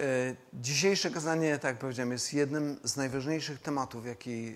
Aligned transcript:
E, 0.00 0.36
dzisiejsze 0.52 1.10
kazanie, 1.10 1.58
tak 1.58 1.64
jak 1.64 1.78
powiedziałem, 1.78 2.12
jest 2.12 2.34
jednym 2.34 2.80
z 2.84 2.96
najważniejszych 2.96 3.60
tematów, 3.60 4.06
jaki 4.06 4.48
e, 4.48 4.54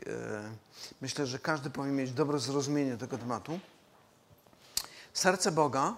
myślę, 1.00 1.26
że 1.26 1.38
każdy 1.38 1.70
powinien 1.70 1.96
mieć 1.96 2.12
dobre 2.12 2.38
zrozumienie 2.38 2.96
tego 2.96 3.18
tematu. 3.18 3.60
Serce 5.12 5.52
Boga. 5.52 5.94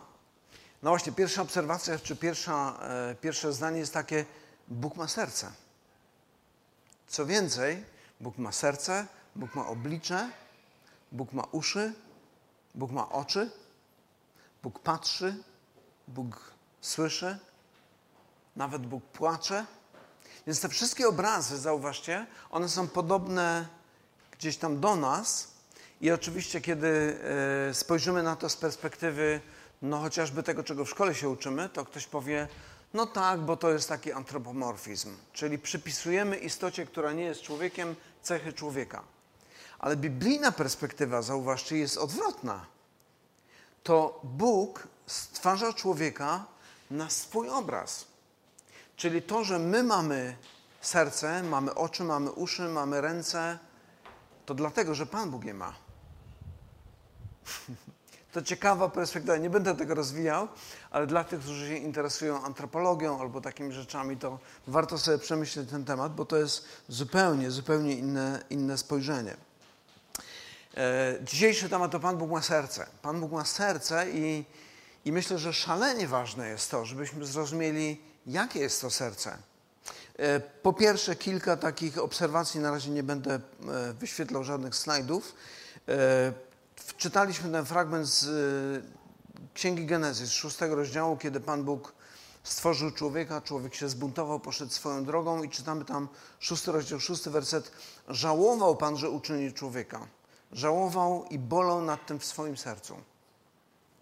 No 0.82 0.90
właśnie, 0.90 1.12
pierwsza 1.12 1.43
obserwacja, 1.43 1.98
czy 1.98 2.17
pierwsza, 2.17 2.79
e, 2.82 3.14
pierwsze 3.14 3.53
zdanie 3.53 3.79
jest 3.79 3.93
takie: 3.93 4.24
Bóg 4.69 4.96
ma 4.96 5.09
serce. 5.09 5.53
Co 7.09 7.27
więcej, 7.27 7.85
Bóg 8.21 8.39
ma 8.39 8.53
serce, 8.53 9.07
Bóg 9.37 9.55
ma 9.55 9.67
oblicze, 9.67 10.31
Bóg 11.13 11.33
ma 11.33 11.43
uszy, 11.53 11.93
Bóg 12.75 12.91
ma 12.91 13.09
oczy, 13.09 13.51
Bóg 14.63 14.79
patrzy, 14.79 15.37
Bóg 16.09 16.55
słyszy, 16.81 17.39
nawet 18.57 18.86
Bóg 18.86 19.04
płacze. 19.04 19.66
Więc 20.46 20.61
te 20.61 20.68
wszystkie 20.68 21.09
obrazy, 21.09 21.58
zauważcie, 21.58 22.26
one 22.50 22.68
są 22.68 22.89
podobne 22.89 23.68
gdzieś 24.39 24.57
tam 24.57 24.81
do 24.81 24.96
nas. 24.96 25.48
I 26.00 26.11
oczywiście, 26.11 26.61
kiedy 26.61 27.18
e, 27.71 27.75
spojrzymy 27.75 28.22
na 28.22 28.36
to 28.36 28.48
z 28.48 28.57
perspektywy, 28.57 29.40
no 29.82 29.98
chociażby 29.98 30.43
tego, 30.43 30.62
czego 30.62 30.84
w 30.84 30.90
szkole 30.90 31.14
się 31.14 31.29
uczymy, 31.29 31.68
to 31.68 31.84
ktoś 31.84 32.06
powie, 32.06 32.48
no 32.95 33.06
tak, 33.06 33.41
bo 33.41 33.56
to 33.56 33.70
jest 33.70 33.89
taki 33.89 34.12
antropomorfizm, 34.12 35.17
czyli 35.33 35.59
przypisujemy 35.59 36.36
istocie, 36.36 36.86
która 36.86 37.12
nie 37.12 37.25
jest 37.25 37.42
człowiekiem, 37.42 37.97
cechy 38.23 38.53
człowieka. 38.53 39.03
Ale 39.78 39.97
biblijna 39.97 40.53
perspektywa, 40.53 41.23
zauważcie, 41.23 41.77
jest 41.77 41.97
odwrotna. 41.97 42.67
To 43.83 44.20
Bóg 44.25 44.89
stwarza 45.06 45.73
człowieka 45.73 46.45
na 46.91 47.11
swój 47.11 47.48
obraz. 47.48 48.05
Czyli 48.97 49.23
to, 49.23 49.45
że 49.45 49.59
my 49.59 49.83
mamy 49.83 50.36
serce, 50.81 51.42
mamy 51.42 51.75
oczy, 51.75 52.05
mamy 52.05 52.31
uszy, 52.31 52.62
mamy 52.62 53.00
ręce, 53.00 53.59
to 54.47 54.55
dlatego, 54.55 54.95
że 54.95 55.07
Pan 55.07 55.31
Bóg 55.31 55.45
je 55.45 55.55
ma. 55.55 55.73
To 58.33 58.43
ciekawa 58.43 58.89
perspektywa. 58.89 59.37
Nie 59.37 59.51
będę 59.51 59.77
tego 59.77 59.95
rozwijał, 59.95 60.48
ale 60.91 61.07
dla 61.07 61.25
tych, 61.25 61.41
którzy 61.41 61.69
się 61.69 61.77
interesują 61.77 62.45
antropologią 62.45 63.20
albo 63.20 63.41
takimi 63.41 63.73
rzeczami, 63.73 64.17
to 64.17 64.39
warto 64.67 64.98
sobie 64.98 65.19
przemyśleć 65.19 65.70
ten 65.70 65.85
temat, 65.85 66.15
bo 66.15 66.25
to 66.25 66.37
jest 66.37 66.65
zupełnie, 66.89 67.51
zupełnie 67.51 67.95
inne, 67.95 68.42
inne 68.51 68.79
spojrzenie. 68.79 69.37
E, 70.77 71.19
dzisiejszy 71.23 71.69
temat 71.69 71.92
to 71.92 72.01
Pan 72.01 72.17
Bóg 72.17 72.31
ma 72.31 72.42
serce. 72.42 72.87
Pan 73.03 73.20
Bóg 73.20 73.33
ma 73.33 73.45
serce 73.45 74.11
i, 74.11 74.45
i 75.05 75.13
myślę, 75.13 75.39
że 75.39 75.53
szalenie 75.53 76.09
ważne 76.09 76.48
jest 76.48 76.70
to, 76.70 76.85
żebyśmy 76.85 77.27
zrozumieli, 77.27 78.01
jakie 78.27 78.61
jest 78.61 78.81
to 78.81 78.91
serce. 78.91 79.39
E, 80.19 80.41
po 80.41 80.73
pierwsze, 80.73 81.17
kilka 81.17 81.57
takich 81.57 81.99
obserwacji, 81.99 82.61
na 82.61 82.71
razie 82.71 82.91
nie 82.91 83.03
będę 83.03 83.35
e, 83.35 83.41
wyświetlał 83.93 84.45
żadnych 84.45 84.75
slajdów. 84.75 85.35
Czytaliśmy 86.97 87.53
ten 87.53 87.65
fragment 87.65 88.07
z 88.07 88.27
Księgi 89.55 89.87
Genezys, 89.87 90.31
szóstego 90.31 90.75
rozdziału, 90.75 91.17
kiedy 91.17 91.41
Pan 91.41 91.65
Bóg 91.65 91.93
stworzył 92.43 92.91
człowieka, 92.91 93.41
człowiek 93.41 93.75
się 93.75 93.89
zbuntował, 93.89 94.41
poszedł 94.41 94.73
swoją 94.73 95.05
drogą 95.05 95.43
i 95.43 95.51
czytamy 95.51 95.85
tam 95.85 96.09
szósty 96.39 96.73
rozdział, 96.73 97.01
szósty 97.01 97.31
werset. 97.31 97.71
Żałował 98.09 98.77
Pan, 98.77 98.97
że 98.97 99.11
uczynił 99.11 99.53
człowieka. 99.53 100.07
Żałował 100.53 101.25
i 101.31 101.39
bolał 101.39 101.83
nad 101.83 102.07
tym 102.07 102.19
w 102.19 102.25
swoim 102.25 102.57
sercu. 102.57 102.97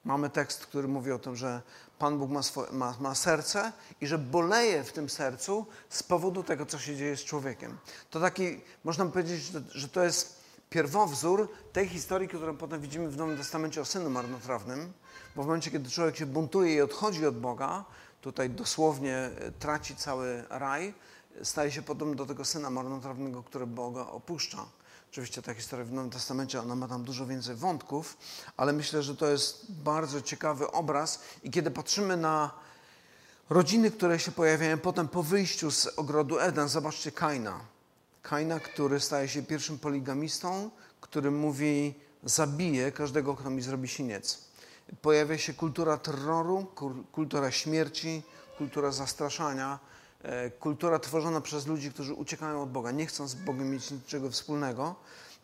Mamy 0.05 0.31
tekst, 0.31 0.67
który 0.67 0.89
mówi 0.89 1.13
o 1.13 1.19
tym, 1.19 1.37
że 1.37 1.63
Pan 1.99 2.19
Bóg 2.19 2.31
ma, 2.31 2.43
swoje, 2.43 2.73
ma, 2.73 2.95
ma, 3.01 3.15
serce 3.15 3.73
i 4.01 4.07
że 4.07 4.19
boleje 4.19 4.85
w 4.85 4.93
tym 4.93 5.11
sercu 5.11 5.67
z 5.89 6.03
powodu 6.03 6.43
tego, 6.43 6.67
co 6.67 6.79
się 6.79 6.97
dzieje 6.97 7.17
z 7.17 7.25
człowiekiem. 7.25 7.79
To 8.11 8.21
taki, 8.21 8.61
można 8.85 9.07
powiedzieć, 9.07 9.53
że, 9.71 9.89
to 9.89 10.05
jest 10.05 10.45
pierwowzór 10.71 11.49
tej 11.73 11.89
historii, 11.89 12.29
którą 12.29 12.57
potem 12.57 12.81
widzimy 12.81 13.09
w 13.09 13.17
Nowym 13.17 13.37
Testamencie 13.37 13.81
o 13.81 13.85
synu 13.85 14.11
marnotrawnym, 14.11 14.93
bo 15.37 15.43
w 15.43 15.47
momencie, 15.47 15.71
kiedy 15.71 15.91
człowiek 15.91 16.17
się 16.17 16.27
buntuje 16.27 16.75
i 16.75 16.81
odchodzi 16.81 17.27
od 17.27 17.39
Boga, 17.39 17.85
tutaj 18.21 18.51
dosłownie 18.51 19.17
e, 19.17 19.53
traci 19.53 19.97
cały 19.97 20.45
raj, 20.51 20.95
staje 21.43 21.71
się 21.71 21.83
potem 21.83 22.17
do 22.17 22.27
tego 22.27 22.45
syna 22.45 22.71
marnotrawnego, 22.71 23.43
który 23.43 23.67
Boga 23.67 24.07
opuszcza. 24.07 24.67
Oczywiście 25.15 25.43
ta 25.43 25.55
historia 25.55 25.85
w 25.85 25.93
Nowym 25.93 26.11
Testamencie, 26.11 26.61
ona 26.61 26.75
ma 26.75 26.89
tam 26.89 27.05
dużo 27.05 27.27
więcej 27.27 27.55
wątków, 27.57 28.17
ale 28.57 28.73
myślę, 28.73 29.03
że 29.03 29.17
to 29.17 29.29
jest 29.29 29.73
bardzo 29.73 30.23
ciekawy 30.23 30.71
obraz 30.71 31.21
i 31.43 31.51
kiedy 31.51 31.71
patrzymy 31.71 32.17
na 32.17 32.51
rodziny, 33.51 33.91
które 33.91 34.19
się 34.19 34.33
pojawiają 34.33 34.79
potem 34.79 35.09
po 35.09 35.23
wyjściu 35.23 35.71
z 35.71 35.87
ogrodu 35.87 36.39
Eden, 36.39 36.69
zobaczcie 36.69 37.13
Kaina. 37.13 37.61
Kaina, 38.23 38.61
który 38.61 39.01
staje 39.01 39.29
się 39.29 39.43
pierwszym 39.43 39.79
poligamistą, 39.79 40.71
który 41.01 41.31
mówi 41.31 41.95
zabiję 42.25 42.93
każdego, 42.93 43.35
kto 43.35 43.51
mi 43.51 43.63
zrobi 43.63 43.89
siniec. 43.89 44.39
Pojawia 45.03 45.39
się 45.39 45.55
kultura 45.55 45.97
terroru, 45.97 46.67
kultura 47.13 47.51
śmierci, 47.51 48.23
kultura 48.59 48.91
zastraszania, 48.91 49.79
kultura 50.61 50.99
tworzona 50.99 51.41
przez 51.41 51.67
ludzi, 51.67 51.91
którzy 51.91 52.15
uciekają 52.15 52.63
od 52.63 52.71
Boga, 52.71 52.91
nie 52.91 53.07
chcą 53.07 53.29
z 53.29 53.35
Bogiem 53.35 53.71
mieć 53.71 53.91
niczego 53.91 54.31
wspólnego. 54.31 54.95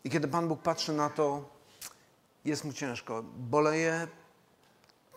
I 0.03 0.09
kiedy 0.09 0.27
Pan 0.27 0.47
Bóg 0.47 0.61
patrzy 0.61 0.93
na 0.93 1.09
to, 1.09 1.49
jest 2.45 2.63
mu 2.63 2.73
ciężko, 2.73 3.23
boleje, 3.37 4.07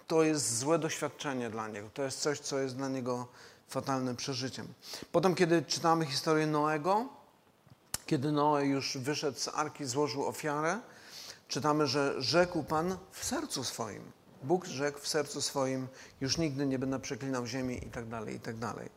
to 0.07 0.23
jest 0.23 0.59
złe 0.59 0.79
doświadczenie 0.79 1.51
dla 1.51 1.69
niego. 1.69 1.91
To 1.95 2.03
jest 2.03 2.21
coś, 2.21 2.41
co 2.41 2.59
jest 2.59 2.77
dla 2.77 2.89
niego 2.89 3.27
fatalnym 3.69 4.17
przeżyciem. 4.17 4.69
Potem, 5.13 5.35
kiedy 5.35 5.63
czytamy 5.63 6.07
historię 6.07 6.47
Noego, 6.47 7.07
kiedy 8.07 8.33
Noe 8.33 8.65
już 8.65 8.99
wyszedł 8.99 9.39
z 9.39 9.49
arki, 9.49 9.85
złożył 9.85 10.27
ofiarę, 10.27 10.81
czytamy, 11.49 11.87
że 11.87 12.23
rzekł 12.23 12.63
Pan 12.63 12.99
w 13.11 13.25
sercu 13.25 13.65
swoim. 13.65 14.03
Bóg 14.44 14.65
rzekł 14.65 14.99
w 14.99 15.09
sercu 15.09 15.43
swoim, 15.43 15.88
już 16.21 16.38
nigdy 16.38 16.66
nie 16.66 16.78
będę 16.78 17.00
przeklinał 17.00 17.47
ziemi 17.47 17.87
i 17.87 17.91
tak 17.91 18.09
dalej, 18.09 18.34
i 18.34 18.41
tak 18.41 18.56
dalej. 18.56 18.88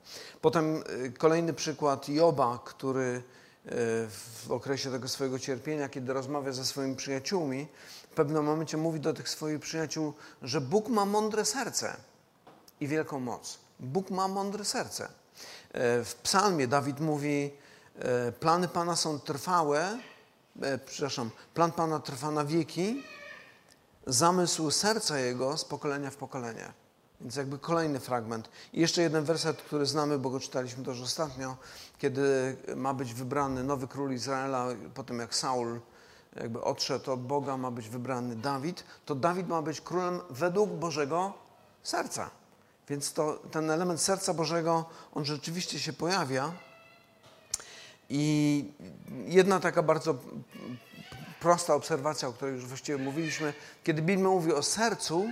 Potem 0.42 0.84
y, 1.06 1.14
kolejny 1.18 1.54
przykład 1.54 2.10
Joba, 2.10 2.60
który 2.66 3.02
y, 3.02 3.22
w 3.70 4.46
okresie 4.50 4.92
tego 4.92 5.08
swojego 5.08 5.40
cierpienia, 5.40 5.90
kiedy 5.90 6.14
rozmawia 6.14 6.52
ze 6.52 6.66
swoimi 6.66 6.96
przyjaciółmi, 6.96 7.68
w 8.12 8.16
pewnym 8.16 8.44
momencie 8.44 8.78
mówi 8.78 9.00
do 9.00 9.14
tych 9.14 9.30
swoich 9.30 9.60
przyjaciół, 9.60 10.14
że 10.42 10.62
Bóg 10.62 10.90
ma 10.90 11.06
mądre 11.06 11.46
serce 11.46 11.98
i 12.80 12.88
wielką 12.88 13.20
moc. 13.20 13.60
Bóg 13.80 14.10
ma 14.10 14.28
mądre 14.28 14.66
serce. 14.66 15.06
Y, 15.06 15.10
w 16.06 16.16
psalmie 16.24 16.68
Dawid 16.68 17.00
mówi, 17.00 17.52
plany 18.40 18.68
Pana 18.68 18.96
są 18.96 19.20
trwałe, 19.20 19.98
przepraszam, 20.86 21.32
plan 21.54 21.72
Pana 21.72 22.00
trwa 22.00 22.32
na 22.32 22.46
wieki, 22.46 23.04
zamysł 24.08 24.72
serca 24.72 25.20
Jego 25.20 25.58
z 25.58 25.66
pokolenia 25.66 26.10
w 26.10 26.16
pokolenie. 26.16 26.74
Więc 27.22 27.36
jakby 27.36 27.60
kolejny 27.60 28.00
fragment. 28.00 28.50
I 28.74 28.82
jeszcze 28.82 29.02
jeden 29.02 29.24
werset, 29.24 29.62
który 29.62 29.86
znamy, 29.86 30.20
bo 30.20 30.30
go 30.30 30.40
czytaliśmy 30.40 30.86
też 30.86 31.02
ostatnio, 31.02 31.58
kiedy 31.98 32.58
ma 32.76 32.94
być 32.94 33.14
wybrany 33.14 33.64
nowy 33.64 33.88
król 33.88 34.14
Izraela, 34.14 34.68
po 34.94 35.04
tym 35.04 35.20
jak 35.20 35.36
Saul 35.36 35.80
jakby 36.36 36.64
odszedł 36.64 37.12
od 37.12 37.22
Boga, 37.22 37.58
ma 37.58 37.72
być 37.72 37.90
wybrany 37.90 38.36
Dawid, 38.36 38.84
to 39.06 39.16
Dawid 39.16 39.48
ma 39.48 39.62
być 39.62 39.82
królem 39.82 40.20
według 40.30 40.70
Bożego 40.70 41.34
serca. 41.84 42.30
Więc 42.90 43.14
to, 43.14 43.40
ten 43.52 43.72
element 43.72 44.02
serca 44.02 44.34
Bożego, 44.34 44.86
on 45.14 45.26
rzeczywiście 45.26 45.80
się 45.80 45.94
pojawia. 45.94 46.52
I 48.10 48.64
jedna 49.26 49.60
taka 49.60 49.84
bardzo 49.84 50.16
prosta 51.40 51.76
obserwacja, 51.76 52.28
o 52.28 52.34
której 52.34 52.56
już 52.56 52.66
właściwie 52.66 52.98
mówiliśmy. 52.98 53.54
Kiedy 53.84 54.02
Biblia 54.02 54.30
mówi 54.30 54.54
o 54.54 54.64
sercu, 54.64 55.30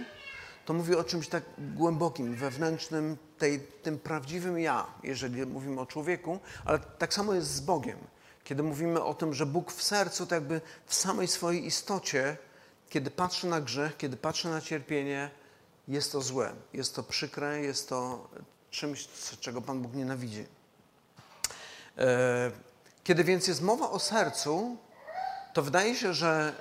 to 0.66 0.73
mówi 0.73 0.95
o 0.95 1.03
czymś 1.03 1.27
tak 1.27 1.43
głębokim, 1.57 2.35
wewnętrznym, 2.35 3.17
tej, 3.38 3.59
tym 3.59 3.99
prawdziwym 3.99 4.59
ja, 4.59 4.85
jeżeli 5.03 5.45
mówimy 5.45 5.81
o 5.81 5.85
człowieku, 5.85 6.39
ale 6.65 6.80
tak 6.80 7.13
samo 7.13 7.33
jest 7.33 7.47
z 7.47 7.59
Bogiem. 7.59 7.97
Kiedy 8.44 8.63
mówimy 8.63 9.03
o 9.03 9.13
tym, 9.13 9.33
że 9.33 9.45
Bóg 9.45 9.71
w 9.71 9.83
sercu, 9.83 10.25
to 10.25 10.35
jakby 10.35 10.62
w 10.85 10.95
samej 10.95 11.27
swojej 11.27 11.65
istocie, 11.65 12.38
kiedy 12.89 13.12
patrzy 13.12 13.47
na 13.47 13.62
grzech, 13.62 13.97
kiedy 13.97 14.18
patrzy 14.18 14.50
na 14.50 14.62
cierpienie, 14.62 15.30
jest 15.88 16.12
to 16.12 16.21
złe, 16.21 16.53
jest 16.74 16.95
to 16.95 17.03
przykre, 17.03 17.62
jest 17.62 17.89
to 17.89 18.27
czymś, 18.71 19.07
czego 19.39 19.62
Pan 19.62 19.81
Bóg 19.81 19.94
nienawidzi. 19.94 20.45
E, 21.97 22.51
kiedy 23.03 23.24
więc 23.24 23.47
jest 23.47 23.62
mowa 23.62 23.89
o 23.89 24.00
sercu, 24.00 24.77
to 25.56 25.62
wydaje 25.62 25.96
się, 25.96 26.13
że 26.13 26.54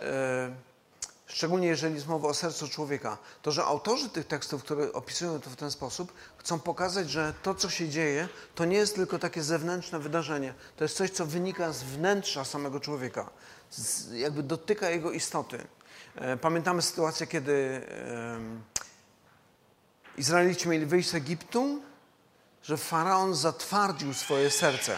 e, 1.27 1.33
szczególnie 1.33 1.67
jeżeli 1.67 1.95
jest 1.95 2.07
mowa 2.07 2.29
o 2.29 2.35
sercu 2.35 2.69
człowieka, 2.69 3.19
to 3.43 3.53
że 3.53 3.65
autorzy 3.65 4.09
tych 4.09 4.27
tekstów, 4.27 4.65
które 4.65 4.93
opisują 4.93 5.41
to 5.41 5.51
w 5.51 5.57
ten 5.57 5.71
sposób, 5.71 6.13
chcą 6.39 6.61
pokazać, 6.61 7.11
że 7.11 7.35
to, 7.43 7.55
co 7.55 7.71
się 7.71 7.89
dzieje, 7.89 8.29
to 8.55 8.65
nie 8.65 8.77
jest 8.77 8.95
tylko 8.95 9.19
takie 9.19 9.43
zewnętrzne 9.43 9.99
wydarzenie. 9.99 10.55
To 10.77 10.85
jest 10.85 10.97
coś, 10.97 11.11
co 11.11 11.27
wynika 11.27 11.73
z 11.73 11.83
wnętrza 11.83 12.45
samego 12.45 12.81
człowieka, 12.81 13.31
z, 13.71 14.13
jakby 14.13 14.43
dotyka 14.43 14.91
jego 14.91 15.13
istoty. 15.13 15.67
E, 16.15 16.37
pamiętamy 16.37 16.83
sytuację, 16.83 17.27
kiedy 17.27 17.87
Izraelici 20.19 20.69
mieli 20.69 20.87
wyjść 20.87 21.11
z 21.11 21.15
Egiptu, 21.15 21.83
że 22.63 22.77
faraon 22.77 23.35
zatwardził 23.35 24.15
swoje 24.15 24.51
serce. 24.51 24.97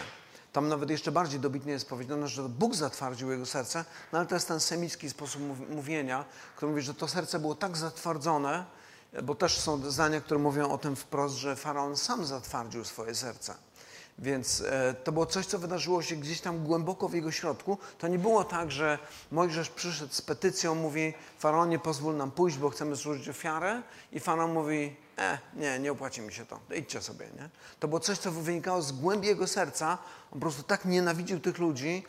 Tam 0.57 0.69
nawet 0.69 0.89
jeszcze 0.89 1.11
bardziej 1.11 1.39
dobitnie 1.39 1.71
jest 1.71 1.89
powiedziane, 1.89 2.27
że 2.27 2.49
Bóg 2.49 2.75
zatwardził 2.75 3.31
jego 3.31 3.45
serce, 3.45 3.85
no 4.11 4.19
ale 4.19 4.27
to 4.27 4.35
jest 4.35 4.47
ten 4.47 4.59
semicki 4.59 5.09
sposób 5.09 5.41
mówienia, 5.69 6.25
który 6.55 6.69
mówi, 6.69 6.81
że 6.81 6.93
to 6.93 7.07
serce 7.07 7.39
było 7.39 7.55
tak 7.55 7.77
zatwardzone, 7.77 8.65
bo 9.23 9.35
też 9.35 9.59
są 9.59 9.91
zdania, 9.91 10.21
które 10.21 10.39
mówią 10.39 10.69
o 10.69 10.77
tym 10.77 10.95
wprost, 10.95 11.35
że 11.35 11.55
faraon 11.55 11.97
sam 11.97 12.25
zatwardził 12.25 12.85
swoje 12.85 13.15
serce. 13.15 13.55
Więc 14.19 14.61
e, 14.61 14.95
to 15.03 15.11
było 15.11 15.25
coś, 15.25 15.45
co 15.45 15.59
wydarzyło 15.59 16.01
się 16.01 16.15
gdzieś 16.15 16.41
tam 16.41 16.63
głęboko 16.63 17.09
w 17.09 17.13
jego 17.13 17.31
środku. 17.31 17.77
To 17.97 18.07
nie 18.07 18.19
było 18.19 18.43
tak, 18.43 18.71
że 18.71 18.99
Mojżesz 19.31 19.69
przyszedł 19.69 20.13
z 20.13 20.21
petycją, 20.21 20.75
mówi 20.75 21.13
Faraonie 21.39 21.79
pozwól 21.79 22.15
nam 22.15 22.31
pójść, 22.31 22.57
bo 22.57 22.69
chcemy 22.69 22.95
złożyć 22.95 23.29
ofiarę 23.29 23.81
i 24.11 24.19
Faraon 24.19 24.53
mówi 24.53 24.95
e, 25.17 25.37
nie, 25.53 25.79
nie 25.79 25.91
opłaci 25.91 26.21
mi 26.21 26.33
się 26.33 26.45
to, 26.45 26.59
idźcie 26.75 27.01
sobie. 27.01 27.25
Nie? 27.25 27.49
To 27.79 27.87
było 27.87 27.99
coś, 27.99 28.17
co 28.17 28.31
wynikało 28.31 28.81
z 28.81 28.91
głębi 28.91 29.27
jego 29.27 29.47
serca. 29.47 29.97
On 30.31 30.33
po 30.33 30.39
prostu 30.39 30.63
tak 30.63 30.85
nienawidził 30.85 31.39
tych 31.39 31.57
ludzi, 31.57 32.03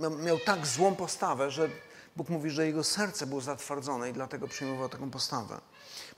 e, 0.00 0.10
miał 0.10 0.38
tak 0.38 0.66
złą 0.66 0.94
postawę, 0.94 1.50
że 1.50 1.68
Bóg 2.16 2.28
mówi, 2.28 2.50
że 2.50 2.66
jego 2.66 2.84
serce 2.84 3.26
było 3.26 3.40
zatwardzone 3.40 4.10
i 4.10 4.12
dlatego 4.12 4.48
przyjmował 4.48 4.88
taką 4.88 5.10
postawę. 5.10 5.60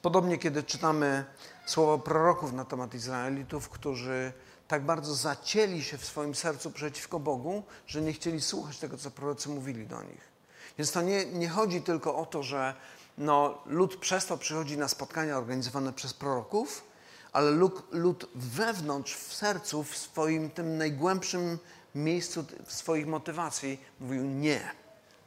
Podobnie, 0.03 0.39
kiedy 0.39 0.63
czytamy 0.63 1.25
słowa 1.67 2.05
proroków 2.05 2.53
na 2.53 2.65
temat 2.65 2.95
Izraelitów, 2.95 3.69
którzy 3.69 4.33
tak 4.69 4.85
bardzo 4.85 5.15
zacięli 5.15 5.83
się 5.83 5.99
w 5.99 6.05
swoim 6.05 6.35
sercu 6.35 6.71
przeciwko 6.71 7.21
Bogu, 7.21 7.63
że 7.87 8.01
nie 8.01 8.13
chcieli 8.13 8.41
słuchać 8.41 8.79
tego, 8.79 8.97
co 8.97 9.11
prorocy 9.11 9.49
mówili 9.49 9.87
do 9.87 10.03
nich. 10.03 10.36
Więc 10.79 10.93
to 10.93 11.03
nie, 11.03 11.27
nie 11.27 11.49
chodzi 11.49 11.83
tylko 11.83 12.17
o 12.17 12.27
to, 12.27 12.43
że 12.43 12.75
no, 13.19 13.59
lud 13.67 13.97
przestał 13.97 14.39
przychodzić 14.39 14.77
na 14.77 14.89
spotkania 14.89 15.39
organizowane 15.39 15.93
przez 15.93 16.15
proroków, 16.15 16.85
ale 17.33 17.51
lud, 17.51 17.83
lud 17.93 18.27
wewnątrz, 18.35 19.15
w 19.15 19.35
sercu, 19.35 19.85
w 19.85 19.97
swoim 19.97 20.51
tym 20.51 20.79
najgłębszym 20.79 21.59
miejscu 21.95 22.45
w 22.67 22.73
swoich 22.73 23.07
motywacji 23.07 23.81
mówił 24.01 24.25
nie. 24.25 24.71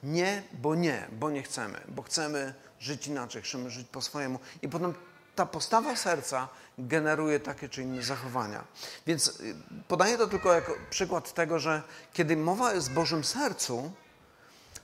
Nie, 0.03 0.43
bo 0.53 0.75
nie, 0.75 1.07
bo 1.11 1.31
nie 1.31 1.43
chcemy, 1.43 1.81
bo 1.87 2.03
chcemy 2.03 2.53
żyć 2.79 3.07
inaczej, 3.07 3.41
chcemy 3.41 3.69
żyć 3.69 3.87
po 3.91 4.01
swojemu. 4.01 4.39
I 4.61 4.69
potem 4.69 4.93
ta 5.35 5.45
postawa 5.45 5.95
serca 5.95 6.47
generuje 6.77 7.39
takie 7.39 7.69
czy 7.69 7.83
inne 7.83 8.03
zachowania. 8.03 8.63
Więc 9.07 9.27
y, 9.27 9.55
podaję 9.87 10.17
to 10.17 10.27
tylko 10.27 10.53
jako 10.53 10.73
przykład 10.89 11.33
tego, 11.33 11.59
że 11.59 11.81
kiedy 12.13 12.37
mowa 12.37 12.73
jest 12.73 12.87
o 12.89 12.93
Bożym 12.93 13.23
sercu, 13.23 13.91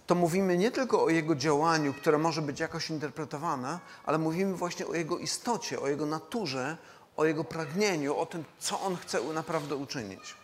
to 0.07 0.15
mówimy 0.15 0.57
nie 0.57 0.71
tylko 0.71 1.03
o 1.03 1.09
Jego 1.09 1.35
działaniu, 1.35 1.93
które 1.93 2.17
może 2.17 2.41
być 2.41 2.59
jakoś 2.59 2.89
interpretowane, 2.89 3.79
ale 4.05 4.17
mówimy 4.17 4.55
właśnie 4.55 4.87
o 4.87 4.93
Jego 4.93 5.17
istocie, 5.17 5.79
o 5.79 5.87
Jego 5.87 6.05
naturze, 6.05 6.77
o 7.17 7.25
Jego 7.25 7.43
pragnieniu, 7.43 8.17
o 8.17 8.25
tym, 8.25 8.43
co 8.59 8.81
On 8.81 8.97
chce 8.97 9.23
naprawdę 9.23 9.75
uczynić. 9.75 10.35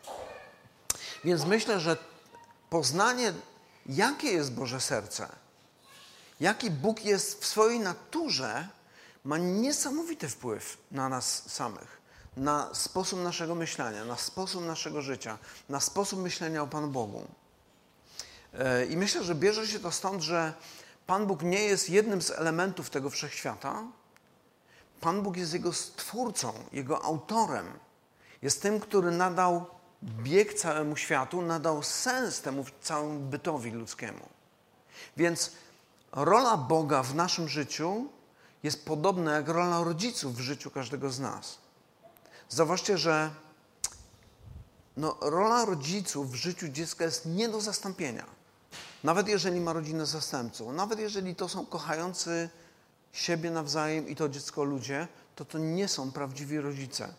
Więc 1.24 1.46
myślę, 1.46 1.80
że 1.80 1.98
poznanie, 2.70 3.34
jakie 3.86 4.28
jest 4.28 4.54
Boże 4.54 4.82
serce, 4.82 5.30
jaki 6.40 6.72
Bóg 6.72 7.06
jest 7.06 7.42
w 7.42 7.46
swojej 7.46 7.80
naturze, 7.80 8.68
ma 9.24 9.38
niesamowity 9.38 10.30
wpływ 10.30 10.78
na 10.92 11.10
nas 11.10 11.52
samych, 11.52 12.02
na 12.38 12.74
sposób 12.74 13.20
naszego 13.24 13.56
myślenia, 13.56 14.06
na 14.06 14.18
sposób 14.18 14.66
naszego 14.66 15.02
życia, 15.02 15.38
na 15.70 15.80
sposób 15.80 16.20
myślenia 16.20 16.64
o 16.64 16.68
Panu 16.68 16.88
Bogu. 16.88 17.28
E, 18.54 18.86
I 18.86 18.98
myślę, 18.98 19.24
że 19.24 19.36
bierze 19.36 19.68
się 19.68 19.80
to 19.80 19.92
stąd, 19.92 20.22
że 20.22 20.54
Pan 21.08 21.28
Bóg 21.28 21.42
nie 21.42 21.64
jest 21.64 21.90
jednym 21.90 22.22
z 22.22 22.32
elementów 22.32 22.90
tego 22.90 23.10
wszechświata. 23.10 23.84
Pan 25.02 25.22
Bóg 25.22 25.38
jest 25.38 25.54
jego 25.54 25.74
stwórcą, 25.74 26.54
jego 26.74 27.04
autorem. 27.04 27.80
Jest 28.42 28.62
tym, 28.62 28.80
który 28.80 29.12
nadał 29.12 29.66
bieg 30.04 30.54
całemu 30.54 30.96
światu, 30.96 31.42
nadał 31.42 31.84
sens 31.84 32.42
temu 32.42 32.66
całemu 32.82 33.20
bytowi 33.20 33.72
ludzkiemu. 33.72 34.30
Więc 35.18 35.52
rola 36.12 36.58
Boga 36.58 37.04
w 37.04 37.16
naszym 37.16 37.50
życiu 37.50 38.10
jest 38.64 38.86
podobna 38.86 39.36
jak 39.36 39.48
rola 39.48 39.84
rodziców 39.84 40.36
w 40.36 40.40
życiu 40.40 40.72
każdego 40.72 41.10
z 41.10 41.20
nas. 41.20 41.58
Zauważcie, 42.50 42.98
że 42.98 43.32
no, 44.98 45.18
rola 45.22 45.66
rodziców 45.66 46.32
w 46.32 46.36
życiu 46.36 46.68
dziecka 46.68 47.06
jest 47.06 47.26
nie 47.26 47.50
do 47.50 47.62
zastąpienia. 47.62 48.41
Nawet 49.04 49.28
jeżeli 49.28 49.62
ma 49.62 49.74
rodzinę 49.74 50.06
zastępcą, 50.06 50.72
nawet 50.72 51.00
jeżeli 51.00 51.36
to 51.36 51.50
są 51.50 51.66
kochający 51.66 52.50
siebie 53.12 53.52
nawzajem 53.52 54.10
i 54.10 54.16
to 54.16 54.30
dziecko 54.30 54.64
ludzie, 54.64 55.08
to 55.36 55.46
to 55.46 55.58
nie 55.58 55.88
są 55.88 56.12
prawdziwi 56.12 56.60
rodzice. 56.60 57.14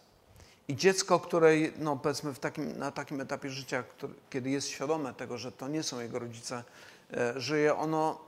I 0.69 0.77
dziecko, 0.77 1.21
które, 1.21 1.51
no 1.79 1.97
powiedzmy, 1.97 2.35
takim, 2.35 2.79
na 2.79 2.91
takim 2.91 3.21
etapie 3.21 3.51
życia, 3.51 3.83
który, 3.83 4.15
kiedy 4.31 4.51
jest 4.51 4.69
świadome 4.69 5.15
tego, 5.15 5.39
że 5.39 5.53
to 5.53 5.69
nie 5.69 5.83
są 5.83 6.01
jego 6.01 6.19
rodzice, 6.19 6.65
e, 7.13 7.41
żyje, 7.41 7.77
ono 7.77 8.19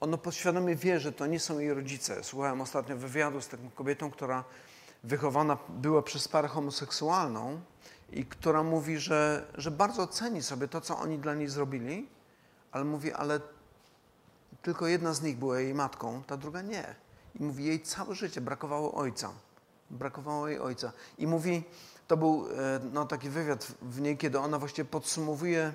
ono 0.00 0.18
podświadomie 0.18 0.76
wie, 0.76 1.00
że 1.00 1.12
to 1.12 1.26
nie 1.26 1.40
są 1.40 1.58
jej 1.58 1.74
rodzice. 1.74 2.24
Słuchałem 2.24 2.60
ostatnio 2.60 2.96
wywiadu 2.96 3.40
z 3.40 3.48
taką 3.48 3.70
kobietą, 3.70 4.10
która 4.10 4.44
wychowana 5.04 5.58
była 5.68 6.02
przez 6.02 6.28
parę 6.28 6.48
homoseksualną 6.48 7.60
i 8.12 8.24
która 8.24 8.62
mówi, 8.62 8.98
że, 8.98 9.46
że 9.54 9.70
bardzo 9.70 10.06
ceni 10.06 10.42
sobie 10.42 10.68
to, 10.68 10.80
co 10.80 10.98
oni 10.98 11.18
dla 11.18 11.34
niej 11.34 11.48
zrobili, 11.48 12.08
ale 12.72 12.84
mówi, 12.84 13.12
ale 13.12 13.40
tylko 14.62 14.86
jedna 14.86 15.14
z 15.14 15.22
nich 15.22 15.38
była 15.38 15.60
jej 15.60 15.74
matką, 15.74 16.22
ta 16.26 16.36
druga 16.36 16.62
nie. 16.62 16.94
I 17.40 17.42
mówi, 17.42 17.64
jej 17.64 17.82
całe 17.82 18.14
życie 18.14 18.40
brakowało 18.40 18.94
ojca. 18.94 19.30
Brakowało 19.90 20.48
jej 20.48 20.58
ojca. 20.58 20.92
I 21.18 21.26
mówi, 21.26 21.64
to 22.08 22.16
był 22.16 22.46
e, 22.58 22.80
no, 22.92 23.06
taki 23.06 23.30
wywiad 23.30 23.66
w 23.82 24.00
niej, 24.00 24.18
kiedy 24.18 24.38
ona 24.38 24.58
właściwie 24.58 24.88
podsumowuje, 24.88 25.72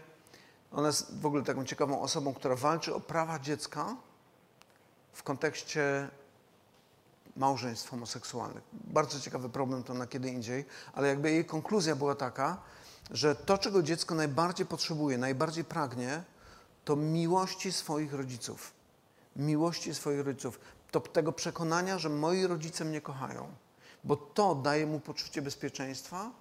ona 0.72 0.88
jest 0.88 1.20
w 1.20 1.26
ogóle 1.26 1.44
taką 1.44 1.66
ciekawą 1.66 2.02
osobą, 2.02 2.34
która 2.34 2.56
walczy 2.56 2.96
o 2.96 3.00
prawa 3.00 3.40
dziecka, 3.40 3.96
w 5.14 5.24
kontekście 5.24 6.10
małżeństw 7.36 7.90
homoseksualnych. 7.90 8.64
Bardzo 8.74 9.20
ciekawy 9.20 9.50
problem 9.50 9.84
to 9.84 9.94
na 9.94 10.08
kiedy 10.08 10.30
indziej, 10.30 10.66
ale 10.94 11.08
jakby 11.08 11.32
jej 11.32 11.46
konkluzja 11.46 11.96
była 11.96 12.16
taka, 12.16 12.58
że 13.12 13.36
to, 13.36 13.58
czego 13.58 13.84
dziecko 13.84 14.16
najbardziej 14.16 14.66
potrzebuje, 14.66 15.18
najbardziej 15.18 15.64
pragnie, 15.64 16.24
to 16.86 16.96
miłości 16.96 17.72
swoich 17.72 18.14
rodziców. 18.14 18.74
Miłości 19.36 19.96
swoich 19.96 20.26
rodziców. 20.26 20.60
To 20.92 21.00
tego 21.00 21.32
przekonania, 21.32 22.00
że 22.00 22.10
moi 22.10 22.48
rodzice 22.48 22.86
mnie 22.86 23.02
kochają. 23.02 23.48
Bo 24.04 24.16
to 24.16 24.56
daje 24.56 24.86
mu 24.86 25.00
poczucie 25.00 25.42
bezpieczeństwa, 25.42 26.32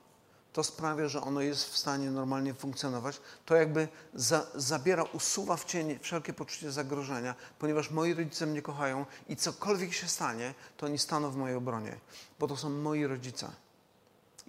to 0.53 0.65
sprawia, 0.65 1.09
że 1.09 1.21
ono 1.21 1.41
jest 1.41 1.65
w 1.65 1.77
stanie 1.77 2.11
normalnie 2.11 2.55
funkcjonować. 2.55 3.21
To 3.45 3.55
jakby 3.55 3.89
za, 4.15 4.47
zabiera, 4.55 5.03
usuwa 5.03 5.57
w 5.57 5.65
cień 5.65 5.99
wszelkie 6.03 6.33
poczucie 6.33 6.73
zagrożenia, 6.73 7.35
ponieważ 7.59 7.91
moi 7.91 8.15
rodzice 8.15 8.47
mnie 8.47 8.63
kochają 8.63 9.07
i 9.29 9.37
cokolwiek 9.37 9.93
się 9.93 10.09
stanie, 10.09 10.55
to 10.77 10.87
oni 10.87 10.99
staną 10.99 11.31
w 11.31 11.37
mojej 11.37 11.57
obronie, 11.57 11.99
bo 12.39 12.49
to 12.49 12.57
są 12.57 12.71
moi 12.71 13.07
rodzice. 13.07 13.51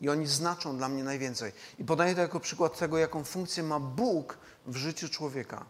I 0.02 0.10
oni 0.10 0.28
znaczą 0.28 0.78
dla 0.78 0.90
mnie 0.90 1.04
najwięcej. 1.04 1.52
I 1.80 1.86
podaję 1.86 2.16
to 2.16 2.22
jako 2.22 2.40
przykład 2.40 2.78
tego, 2.78 2.98
jaką 2.98 3.24
funkcję 3.24 3.64
ma 3.64 3.80
Bóg 3.80 4.38
w 4.66 4.76
życiu 4.76 5.10
człowieka. 5.10 5.66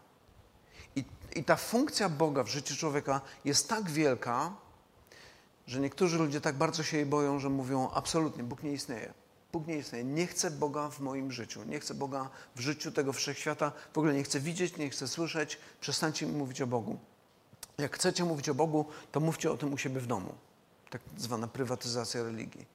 I, 1.36 1.44
ta 1.44 1.56
funkcja 1.56 2.08
Boga 2.08 2.42
w 2.42 2.48
życiu 2.48 2.76
człowieka 2.76 3.20
jest 3.44 3.68
tak 3.68 3.90
wielka, 3.90 4.52
że 5.66 5.80
niektórzy 5.80 6.18
ludzie 6.18 6.40
tak 6.40 6.56
bardzo 6.56 6.82
się 6.82 6.96
jej 6.96 7.06
boją, 7.06 7.38
że 7.38 7.48
mówią: 7.48 7.90
absolutnie, 7.94 8.44
Bóg 8.44 8.62
nie 8.62 8.72
istnieje. 8.72 9.14
Bóg 9.52 9.66
nie 9.66 9.76
istnieje. 9.76 10.04
Nie 10.04 10.26
chcę 10.26 10.50
Boga 10.50 10.88
w 10.88 11.00
moim 11.00 11.32
życiu. 11.32 11.64
Nie 11.64 11.80
chcę 11.80 11.94
Boga 11.94 12.30
w 12.56 12.60
życiu 12.60 12.92
tego 12.92 13.12
wszechświata. 13.12 13.72
W 13.94 13.98
ogóle 13.98 14.14
nie 14.14 14.22
chcę 14.22 14.40
widzieć, 14.40 14.76
nie 14.76 14.90
chcę 14.90 15.08
słyszeć. 15.08 15.58
Przestańcie 15.80 16.26
mi 16.26 16.32
mówić 16.32 16.60
o 16.62 16.66
Bogu. 16.66 16.98
Jak 17.78 17.96
chcecie 17.96 18.24
mówić 18.24 18.48
o 18.48 18.54
Bogu, 18.54 18.86
to 19.12 19.20
mówcie 19.20 19.50
o 19.50 19.56
tym 19.56 19.72
u 19.72 19.78
siebie 19.78 20.00
w 20.00 20.06
domu. 20.06 20.34
Tak 20.90 21.00
zwana 21.16 21.48
prywatyzacja 21.48 22.22
religii. 22.22 22.66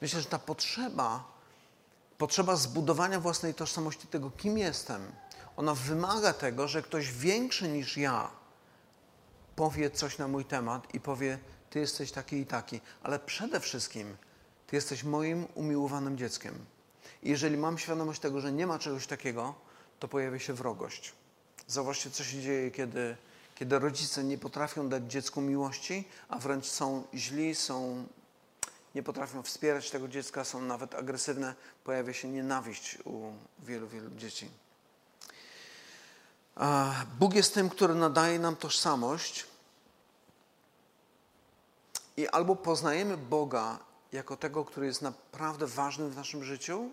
Myślę, 0.00 0.20
że 0.20 0.26
ta 0.26 0.38
potrzeba, 0.38 1.24
potrzeba 2.18 2.56
zbudowania 2.56 3.20
własnej 3.20 3.54
tożsamości, 3.54 4.06
tego 4.06 4.30
kim 4.30 4.58
jestem, 4.58 5.12
ona 5.58 5.74
wymaga 5.74 6.32
tego, 6.32 6.68
że 6.68 6.82
ktoś 6.82 7.12
większy 7.12 7.68
niż 7.68 7.96
ja 7.96 8.30
powie 9.56 9.90
coś 9.90 10.18
na 10.18 10.28
mój 10.28 10.44
temat 10.44 10.94
i 10.94 11.00
powie, 11.00 11.38
ty 11.70 11.78
jesteś 11.78 12.12
taki 12.12 12.36
i 12.36 12.46
taki. 12.46 12.80
Ale 13.02 13.18
przede 13.18 13.60
wszystkim 13.60 14.16
ty 14.66 14.76
jesteś 14.76 15.04
moim 15.04 15.46
umiłowanym 15.54 16.18
dzieckiem. 16.18 16.54
I 17.22 17.30
jeżeli 17.30 17.56
mam 17.56 17.78
świadomość 17.78 18.20
tego, 18.20 18.40
że 18.40 18.52
nie 18.52 18.66
ma 18.66 18.78
czegoś 18.78 19.06
takiego, 19.06 19.54
to 19.98 20.08
pojawia 20.08 20.38
się 20.38 20.52
wrogość. 20.52 21.12
Zauważcie, 21.66 22.10
co 22.10 22.24
się 22.24 22.40
dzieje, 22.40 22.70
kiedy, 22.70 23.16
kiedy 23.54 23.78
rodzice 23.78 24.24
nie 24.24 24.38
potrafią 24.38 24.88
dać 24.88 25.02
dziecku 25.12 25.40
miłości, 25.40 26.08
a 26.28 26.38
wręcz 26.38 26.66
są 26.66 27.04
źli, 27.14 27.54
są, 27.54 28.06
nie 28.94 29.02
potrafią 29.02 29.42
wspierać 29.42 29.90
tego 29.90 30.08
dziecka, 30.08 30.44
są 30.44 30.62
nawet 30.62 30.94
agresywne. 30.94 31.54
Pojawia 31.84 32.12
się 32.12 32.28
nienawiść 32.28 32.98
u 33.04 33.32
wielu, 33.58 33.88
wielu 33.88 34.10
dzieci. 34.10 34.50
Bóg 37.18 37.34
jest 37.34 37.54
tym, 37.54 37.70
który 37.70 37.94
nadaje 37.94 38.38
nam 38.38 38.56
tożsamość 38.56 39.46
i 42.16 42.28
albo 42.28 42.56
poznajemy 42.56 43.16
Boga 43.16 43.78
jako 44.12 44.36
tego, 44.36 44.64
który 44.64 44.86
jest 44.86 45.02
naprawdę 45.02 45.66
ważny 45.66 46.10
w 46.10 46.16
naszym 46.16 46.44
życiu, 46.44 46.90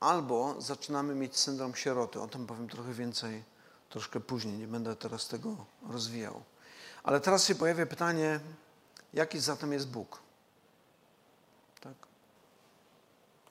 albo 0.00 0.60
zaczynamy 0.60 1.14
mieć 1.14 1.36
syndrom 1.36 1.74
sieroty. 1.74 2.20
O 2.20 2.28
tym 2.28 2.46
powiem 2.46 2.68
trochę 2.68 2.92
więcej 2.92 3.44
troszkę 3.90 4.20
później, 4.20 4.58
nie 4.58 4.66
będę 4.66 4.96
teraz 4.96 5.28
tego 5.28 5.56
rozwijał. 5.88 6.42
Ale 7.02 7.20
teraz 7.20 7.46
się 7.46 7.54
pojawia 7.54 7.86
pytanie, 7.86 8.40
jaki 9.12 9.40
zatem 9.40 9.72
jest 9.72 9.88
Bóg? 9.88 10.20
Tak? 11.80 11.94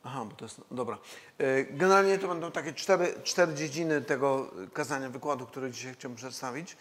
Aha, 0.04 0.26
bo 0.26 0.36
to 0.36 0.46
jest. 0.46 0.62
Dobra. 0.72 0.98
E, 1.38 1.64
generalnie 1.64 2.20
to 2.20 2.28
będą 2.28 2.52
takie 2.52 2.74
cztery, 2.74 3.14
cztery 3.24 3.54
dziedziny 3.54 4.02
tego 4.02 4.52
kazania, 4.74 5.10
wykładu, 5.10 5.46
który 5.46 5.72
dzisiaj 5.72 5.94
chciałbym 5.94 6.18
przedstawić. 6.18 6.78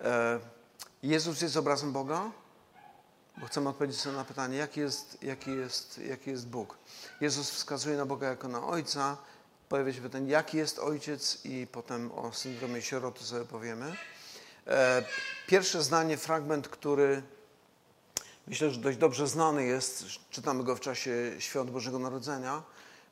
E, 0.00 0.40
Jezus 1.02 1.42
jest 1.42 1.56
obrazem 1.56 1.92
Boga, 1.92 2.30
bo 3.36 3.46
chcemy 3.46 3.68
odpowiedzieć 3.68 4.00
sobie 4.00 4.16
na 4.16 4.24
pytanie, 4.24 4.56
jaki 4.56 4.80
jest, 4.80 5.22
jaki, 5.22 5.50
jest, 5.50 5.98
jaki 5.98 6.30
jest 6.30 6.48
Bóg. 6.48 6.78
Jezus 7.20 7.50
wskazuje 7.50 7.96
na 7.96 8.06
Boga 8.06 8.28
jako 8.28 8.48
na 8.48 8.66
Ojca. 8.66 9.16
Pojawia 9.68 9.92
się 9.92 10.00
pytanie, 10.00 10.30
jaki 10.30 10.56
jest 10.56 10.78
Ojciec, 10.78 11.44
i 11.44 11.66
potem 11.72 12.12
o 12.12 12.32
syndromie 12.32 12.82
sieroty 12.82 13.24
sobie 13.24 13.44
powiemy. 13.44 13.96
E, 14.66 15.04
pierwsze 15.46 15.82
zdanie, 15.82 16.16
fragment, 16.16 16.68
który 16.68 17.22
myślę, 18.48 18.70
że 18.70 18.80
dość 18.80 18.98
dobrze 18.98 19.26
znany 19.26 19.64
jest, 19.64 20.04
czytamy 20.30 20.64
go 20.64 20.76
w 20.76 20.80
czasie 20.80 21.10
Świąt 21.38 21.70
Bożego 21.70 21.98
Narodzenia. 21.98 22.62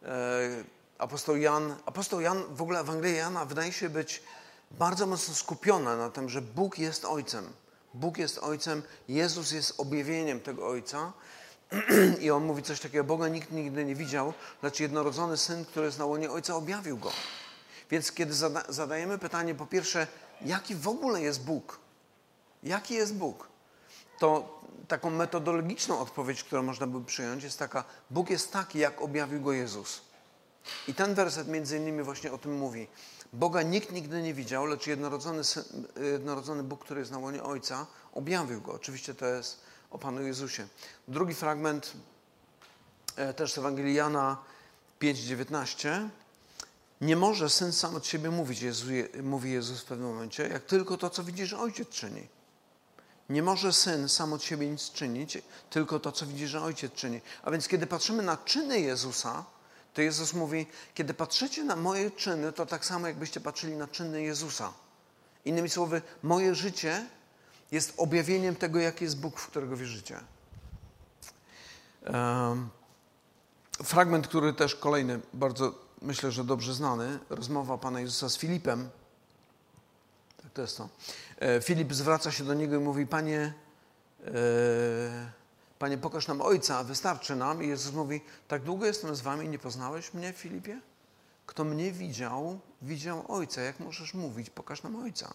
E, 0.03 0.65
apostoł 0.99 1.37
Jan, 1.37 1.77
apostoł 1.87 2.21
Jan, 2.21 2.43
w 2.55 2.63
ogóle 2.63 2.81
Ewangelia 2.81 3.17
Jana 3.17 3.45
wydaje 3.45 3.73
się 3.73 3.89
być 3.89 4.23
bardzo 4.71 5.07
mocno 5.07 5.35
skupiona 5.35 5.97
na 5.97 6.11
tym, 6.11 6.29
że 6.29 6.43
Bóg 6.43 6.79
jest 6.79 7.05
Ojcem. 7.05 7.53
Bóg 7.95 8.19
jest 8.19 8.39
Ojcem, 8.39 8.83
Jezus 9.09 9.53
jest 9.53 9.81
objawieniem 9.81 10.41
tego 10.41 10.69
Ojca. 10.69 11.13
I 12.21 12.31
on 12.31 12.45
mówi 12.45 12.63
coś 12.63 12.81
takiego, 12.81 13.05
Boga 13.05 13.29
nikt 13.29 13.53
nigdy 13.53 13.85
nie 13.85 13.95
widział, 13.95 14.33
lecz 14.63 14.81
jednorodzony 14.81 15.37
Syn, 15.37 15.65
który 15.65 15.87
jest 15.87 15.99
na 15.99 16.05
łonie 16.05 16.31
Ojca, 16.31 16.57
objawił 16.57 16.99
Go. 16.99 17.13
Więc 17.91 18.13
kiedy 18.13 18.35
zada 18.35 18.63
zadajemy 18.69 19.19
pytanie, 19.19 19.55
po 19.55 19.67
pierwsze, 19.67 20.07
jaki 20.41 20.75
w 20.75 20.89
ogóle 20.89 21.23
jest 21.23 21.45
Bóg? 21.45 21.79
Jaki 22.63 22.95
jest 22.95 23.15
Bóg? 23.15 23.56
To 24.19 24.61
taką 24.89 25.11
metodologiczną 25.11 25.99
odpowiedź, 25.99 26.43
którą 26.43 26.63
można 26.63 26.87
by 26.87 27.05
przyjąć, 27.05 27.45
jest 27.45 27.59
taka: 27.59 27.85
Bóg 28.11 28.31
jest 28.31 28.53
taki, 28.53 28.79
jak 28.79 29.03
objawił 29.03 29.41
go 29.41 29.53
Jezus. 29.53 30.01
I 30.89 30.95
ten 30.95 31.15
werset 31.15 31.49
między 31.49 31.77
innymi 31.77 32.03
właśnie 32.03 32.33
o 32.33 32.39
tym 32.39 32.59
mówi. 32.59 32.89
Boga 33.33 33.63
nikt 33.63 33.93
nigdy 33.93 34.23
nie 34.23 34.35
widział, 34.35 34.67
lecz 34.67 34.87
jednorodzony, 34.87 35.43
jednorodzony 36.13 36.63
Bóg, 36.63 36.85
który 36.85 37.01
jest 37.01 37.13
na 37.13 37.19
łonie 37.19 37.43
Ojca, 37.43 37.87
objawił 38.13 38.61
go. 38.61 38.73
Oczywiście 38.73 39.15
to 39.15 39.27
jest 39.27 39.61
o 39.91 39.99
Panu 39.99 40.23
Jezusie. 40.23 40.67
Drugi 41.09 41.35
fragment, 41.35 41.93
e, 43.17 43.35
też 43.35 43.53
z 43.53 43.59
Ewangelii 43.59 43.95
Jana 43.95 44.37
5,19. 45.01 46.09
Nie 47.01 47.17
może 47.17 47.51
syn 47.51 47.73
sam 47.73 47.97
od 47.97 48.07
siebie 48.07 48.31
mówić, 48.31 48.63
Jezu, 48.63 48.87
mówi 49.23 49.53
Jezus 49.53 49.81
w 49.81 49.85
pewnym 49.85 50.09
momencie, 50.09 50.49
jak 50.49 50.65
tylko 50.65 50.97
to, 50.97 51.11
co 51.11 51.25
widzisz, 51.25 51.53
ojciec 51.53 51.89
czyni. 51.89 52.29
Nie 53.29 53.43
może 53.43 53.73
syn 53.73 54.09
sam 54.09 54.33
od 54.33 54.43
siebie 54.43 54.71
nic 54.71 54.91
czynić, 54.91 55.39
tylko 55.71 56.01
to, 56.01 56.13
co 56.13 56.27
widzi, 56.27 56.47
że 56.47 56.63
ojciec 56.63 56.93
czyni. 56.93 57.21
A 57.43 57.51
więc, 57.51 57.69
kiedy 57.69 57.87
patrzymy 57.87 58.23
na 58.23 58.37
czyny 58.37 58.81
Jezusa, 58.81 59.45
to 59.95 60.03
Jezus 60.03 60.33
mówi: 60.35 60.67
Kiedy 60.95 61.15
patrzycie 61.15 61.65
na 61.65 61.77
moje 61.77 62.11
czyny, 62.11 62.53
to 62.53 62.67
tak 62.67 62.85
samo, 62.85 63.07
jakbyście 63.07 63.41
patrzyli 63.41 63.77
na 63.77 63.89
czyny 63.89 64.23
Jezusa. 64.23 64.73
Innymi 65.45 65.69
słowy, 65.69 66.03
moje 66.23 66.55
życie 66.55 67.07
jest 67.73 67.95
objawieniem 67.97 68.57
tego, 68.57 68.79
jaki 68.79 69.05
jest 69.05 69.19
Bóg, 69.19 69.41
w 69.41 69.47
którego 69.47 69.77
wierzycie. 69.77 70.21
Fragment, 73.85 74.29
który 74.29 74.53
też 74.53 74.75
kolejny, 74.75 75.21
bardzo 75.33 75.75
myślę, 76.03 76.33
że 76.33 76.45
dobrze 76.45 76.75
znany, 76.75 77.19
rozmowa 77.31 77.79
Pana 77.79 78.01
Jezusa 78.01 78.29
z 78.29 78.37
Filipem. 78.37 78.91
Tak 80.43 80.53
to 80.53 80.63
jest 80.63 80.77
to. 80.77 80.89
E, 81.39 81.61
Filip 81.61 81.95
zwraca 81.95 82.31
się 82.31 82.45
do 82.45 82.55
niego 82.55 82.77
i 82.77 82.79
mówi: 82.79 83.07
Panie, 83.07 83.53
e, 84.27 84.31
Panie, 85.79 85.99
pokaż 85.99 86.29
nam 86.29 86.41
Ojca, 86.41 86.85
wystarczy 86.85 87.37
nam. 87.37 87.63
I 87.63 87.69
Jezus 87.69 87.95
mówi: 87.95 88.21
Tak 88.49 88.63
długo 88.63 88.87
jestem 88.87 89.17
z 89.17 89.21
Wami, 89.21 89.49
nie 89.49 89.59
poznałeś 89.59 90.15
mnie, 90.15 90.33
Filipie? 90.33 90.81
Kto 91.47 91.65
mnie 91.65 91.93
widział, 91.93 92.61
widział 92.83 93.25
Ojca. 93.29 93.61
Jak 93.61 93.81
możesz 93.81 94.15
mówić, 94.15 94.51
pokaż 94.51 94.83
nam 94.83 94.97
Ojca? 94.97 95.35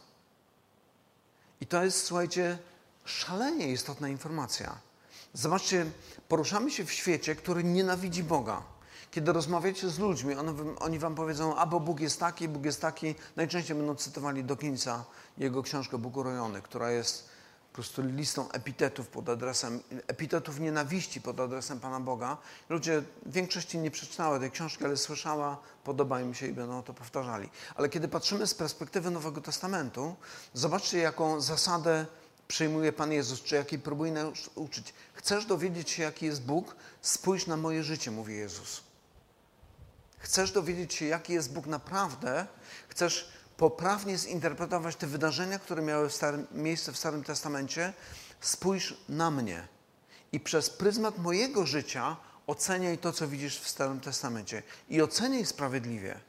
I 1.61 1.67
to 1.67 1.83
jest, 1.83 2.05
słuchajcie, 2.05 2.57
szalenie 3.05 3.71
istotna 3.71 4.09
informacja. 4.09 4.77
Zobaczcie, 5.33 5.85
poruszamy 6.27 6.71
się 6.71 6.85
w 6.85 6.91
świecie, 6.91 7.35
który 7.35 7.63
nienawidzi 7.63 8.23
Boga. 8.23 8.63
Kiedy 9.11 9.33
rozmawiacie 9.33 9.89
z 9.89 9.99
ludźmi, 9.99 10.35
on, 10.35 10.75
oni 10.79 10.99
wam 10.99 11.15
powiedzą, 11.15 11.55
albo 11.55 11.79
Bóg 11.79 11.99
jest 11.99 12.19
taki, 12.19 12.47
Bóg 12.47 12.65
jest 12.65 12.81
taki. 12.81 13.15
Najczęściej 13.35 13.77
będą 13.77 13.95
cytowali 13.95 14.43
Dawkinsa, 14.43 15.05
jego 15.37 15.63
książkę 15.63 15.97
Bóg 15.97 16.17
urojony, 16.17 16.61
która 16.61 16.91
jest 16.91 17.29
po 17.71 17.75
prostu 17.75 18.01
listą 18.01 18.51
epitetów 18.51 19.07
pod 19.07 19.29
adresem, 19.29 19.79
epitetów 20.07 20.59
nienawiści 20.59 21.21
pod 21.21 21.39
adresem 21.39 21.79
Pana 21.79 21.99
Boga. 21.99 22.37
Ludzie 22.69 23.03
w 23.25 23.31
większości 23.31 23.77
nie 23.77 23.91
przeczytały 23.91 24.39
tej 24.39 24.51
książki, 24.51 24.85
ale 24.85 24.97
słyszała, 24.97 25.57
podoba 25.83 26.21
im 26.21 26.33
się 26.33 26.47
i 26.47 26.53
będą 26.53 26.83
to 26.83 26.93
powtarzali. 26.93 27.49
Ale 27.75 27.89
kiedy 27.89 28.07
patrzymy 28.07 28.47
z 28.47 28.53
perspektywy 28.53 29.11
Nowego 29.11 29.41
Testamentu, 29.41 30.15
zobaczcie, 30.53 30.97
jaką 30.97 31.41
zasadę 31.41 32.05
przyjmuje 32.47 32.93
Pan 32.93 33.11
Jezus, 33.11 33.41
czy 33.41 33.55
jakiej 33.55 33.79
próbuje 33.79 34.11
nas 34.11 34.49
uczyć. 34.55 34.93
Chcesz 35.13 35.45
dowiedzieć 35.45 35.89
się, 35.89 36.03
jaki 36.03 36.25
jest 36.25 36.43
Bóg? 36.43 36.75
Spójrz 37.01 37.47
na 37.47 37.57
moje 37.57 37.83
życie, 37.83 38.11
mówi 38.11 38.35
Jezus. 38.35 38.90
Chcesz 40.21 40.51
dowiedzieć 40.51 40.93
się, 40.93 41.05
jaki 41.05 41.33
jest 41.33 41.53
Bóg 41.53 41.65
naprawdę? 41.65 42.47
Chcesz 42.87 43.31
poprawnie 43.57 44.17
zinterpretować 44.17 44.95
te 44.95 45.07
wydarzenia, 45.07 45.59
które 45.59 45.81
miały 45.81 46.09
w 46.09 46.13
starym, 46.13 46.47
miejsce 46.51 46.91
w 46.91 46.97
Starym 46.97 47.23
Testamencie? 47.23 47.93
Spójrz 48.41 48.97
na 49.09 49.31
mnie 49.31 49.67
i 50.31 50.39
przez 50.39 50.69
pryzmat 50.69 51.17
mojego 51.17 51.65
życia 51.65 52.17
oceniaj 52.47 52.97
to, 52.97 53.13
co 53.13 53.27
widzisz 53.27 53.59
w 53.59 53.69
Starym 53.69 53.99
Testamencie 53.99 54.63
i 54.89 55.01
oceniaj 55.01 55.45
sprawiedliwie. 55.45 56.19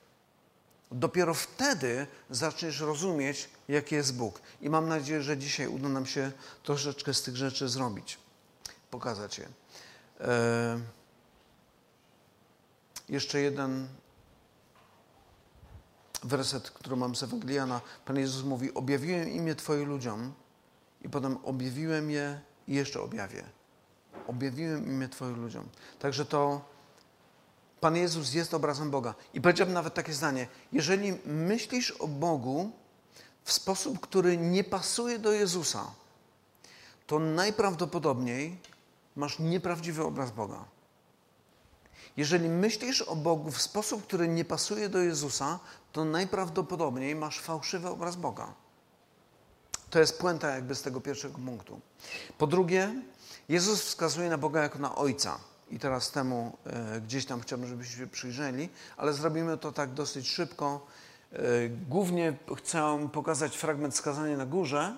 Dopiero 0.92 1.34
wtedy 1.34 2.06
zaczniesz 2.30 2.80
rozumieć, 2.80 3.50
jaki 3.68 3.94
jest 3.94 4.14
Bóg. 4.14 4.40
I 4.60 4.70
mam 4.70 4.88
nadzieję, 4.88 5.22
że 5.22 5.38
dzisiaj 5.38 5.66
uda 5.66 5.88
nam 5.88 6.06
się 6.06 6.32
troszeczkę 6.62 7.14
z 7.14 7.22
tych 7.22 7.36
rzeczy 7.36 7.68
zrobić, 7.68 8.18
pokazać 8.90 9.38
je. 9.38 9.48
E, 10.20 10.80
jeszcze 13.12 13.40
jeden 13.40 13.88
werset, 16.22 16.70
który 16.70 16.96
mam 16.96 17.16
z 17.16 17.22
Ewangeliana. 17.22 17.80
Pan 18.04 18.18
Jezus 18.18 18.44
mówi: 18.44 18.74
Objawiłem 18.74 19.28
imię 19.28 19.54
Twoim 19.54 19.88
ludziom, 19.88 20.32
i 21.02 21.08
potem 21.08 21.38
objawiłem 21.44 22.10
je 22.10 22.40
i 22.68 22.74
jeszcze 22.74 23.00
objawię. 23.00 23.44
Objawiłem 24.26 24.86
imię 24.86 25.08
Twoim 25.08 25.42
ludziom. 25.42 25.68
Także 25.98 26.24
to 26.24 26.60
Pan 27.80 27.96
Jezus 27.96 28.34
jest 28.34 28.54
obrazem 28.54 28.90
Boga. 28.90 29.14
I 29.34 29.40
powiedziałbym 29.40 29.74
nawet 29.74 29.94
takie 29.94 30.12
zdanie: 30.12 30.46
jeżeli 30.72 31.18
myślisz 31.26 31.90
o 31.90 32.08
Bogu 32.08 32.70
w 33.44 33.52
sposób, 33.52 34.00
który 34.00 34.36
nie 34.36 34.64
pasuje 34.64 35.18
do 35.18 35.32
Jezusa, 35.32 35.90
to 37.06 37.18
najprawdopodobniej 37.18 38.58
masz 39.16 39.38
nieprawdziwy 39.38 40.04
obraz 40.04 40.30
Boga. 40.30 40.64
Jeżeli 42.16 42.48
myślisz 42.48 43.02
o 43.02 43.16
Bogu 43.16 43.50
w 43.50 43.62
sposób, 43.62 44.06
który 44.06 44.28
nie 44.28 44.44
pasuje 44.44 44.88
do 44.88 44.98
Jezusa, 44.98 45.58
to 45.92 46.04
najprawdopodobniej 46.04 47.14
masz 47.14 47.40
fałszywy 47.40 47.88
obraz 47.88 48.16
Boga. 48.16 48.54
To 49.90 49.98
jest 49.98 50.18
puenta 50.18 50.50
jakby 50.50 50.74
z 50.74 50.82
tego 50.82 51.00
pierwszego 51.00 51.38
punktu. 51.38 51.80
Po 52.38 52.46
drugie, 52.46 52.94
Jezus 53.48 53.82
wskazuje 53.82 54.30
na 54.30 54.38
Boga 54.38 54.62
jako 54.62 54.78
na 54.78 54.96
Ojca. 54.96 55.38
I 55.70 55.78
teraz 55.78 56.10
temu 56.10 56.56
e, 56.66 57.00
gdzieś 57.00 57.26
tam 57.26 57.40
chciałbym, 57.40 57.68
żebyśmy 57.68 57.96
się 57.96 58.06
przyjrzeli, 58.06 58.68
ale 58.96 59.12
zrobimy 59.12 59.58
to 59.58 59.72
tak 59.72 59.92
dosyć 59.92 60.28
szybko. 60.28 60.86
E, 61.32 61.38
głównie 61.68 62.36
chcę 62.58 63.08
pokazać 63.12 63.56
fragment 63.56 63.96
skazania 63.96 64.36
na 64.36 64.46
górze. 64.46 64.96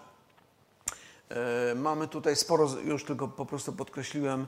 E, 1.29 1.75
mamy 1.75 2.09
tutaj 2.09 2.37
sporo, 2.37 2.71
już 2.85 3.05
tylko 3.05 3.29
po 3.29 3.47
prostu 3.47 3.73
podkreśliłem, 3.73 4.47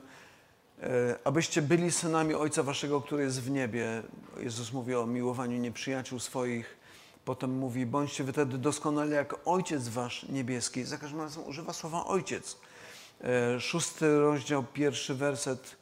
abyście 1.23 1.61
byli 1.61 1.91
synami 1.91 2.33
Ojca 2.33 2.63
Waszego, 2.63 3.01
który 3.01 3.23
jest 3.23 3.41
w 3.41 3.51
niebie. 3.51 4.03
Jezus 4.39 4.73
mówi 4.73 4.95
o 4.95 5.05
miłowaniu 5.05 5.57
nieprzyjaciół 5.57 6.19
swoich. 6.19 6.77
Potem 7.25 7.57
mówi, 7.57 7.85
bądźcie 7.85 8.23
wy 8.23 8.33
wtedy 8.33 8.57
doskonali 8.57 9.11
jak 9.11 9.35
Ojciec 9.45 9.87
Wasz 9.87 10.25
niebieski. 10.29 10.83
Za 10.83 10.97
każdym 10.97 11.21
razem 11.21 11.43
używa 11.47 11.73
słowa 11.73 12.05
Ojciec. 12.05 12.57
E, 13.23 13.59
szósty 13.59 14.19
rozdział, 14.19 14.63
pierwszy 14.63 15.15
werset. 15.15 15.75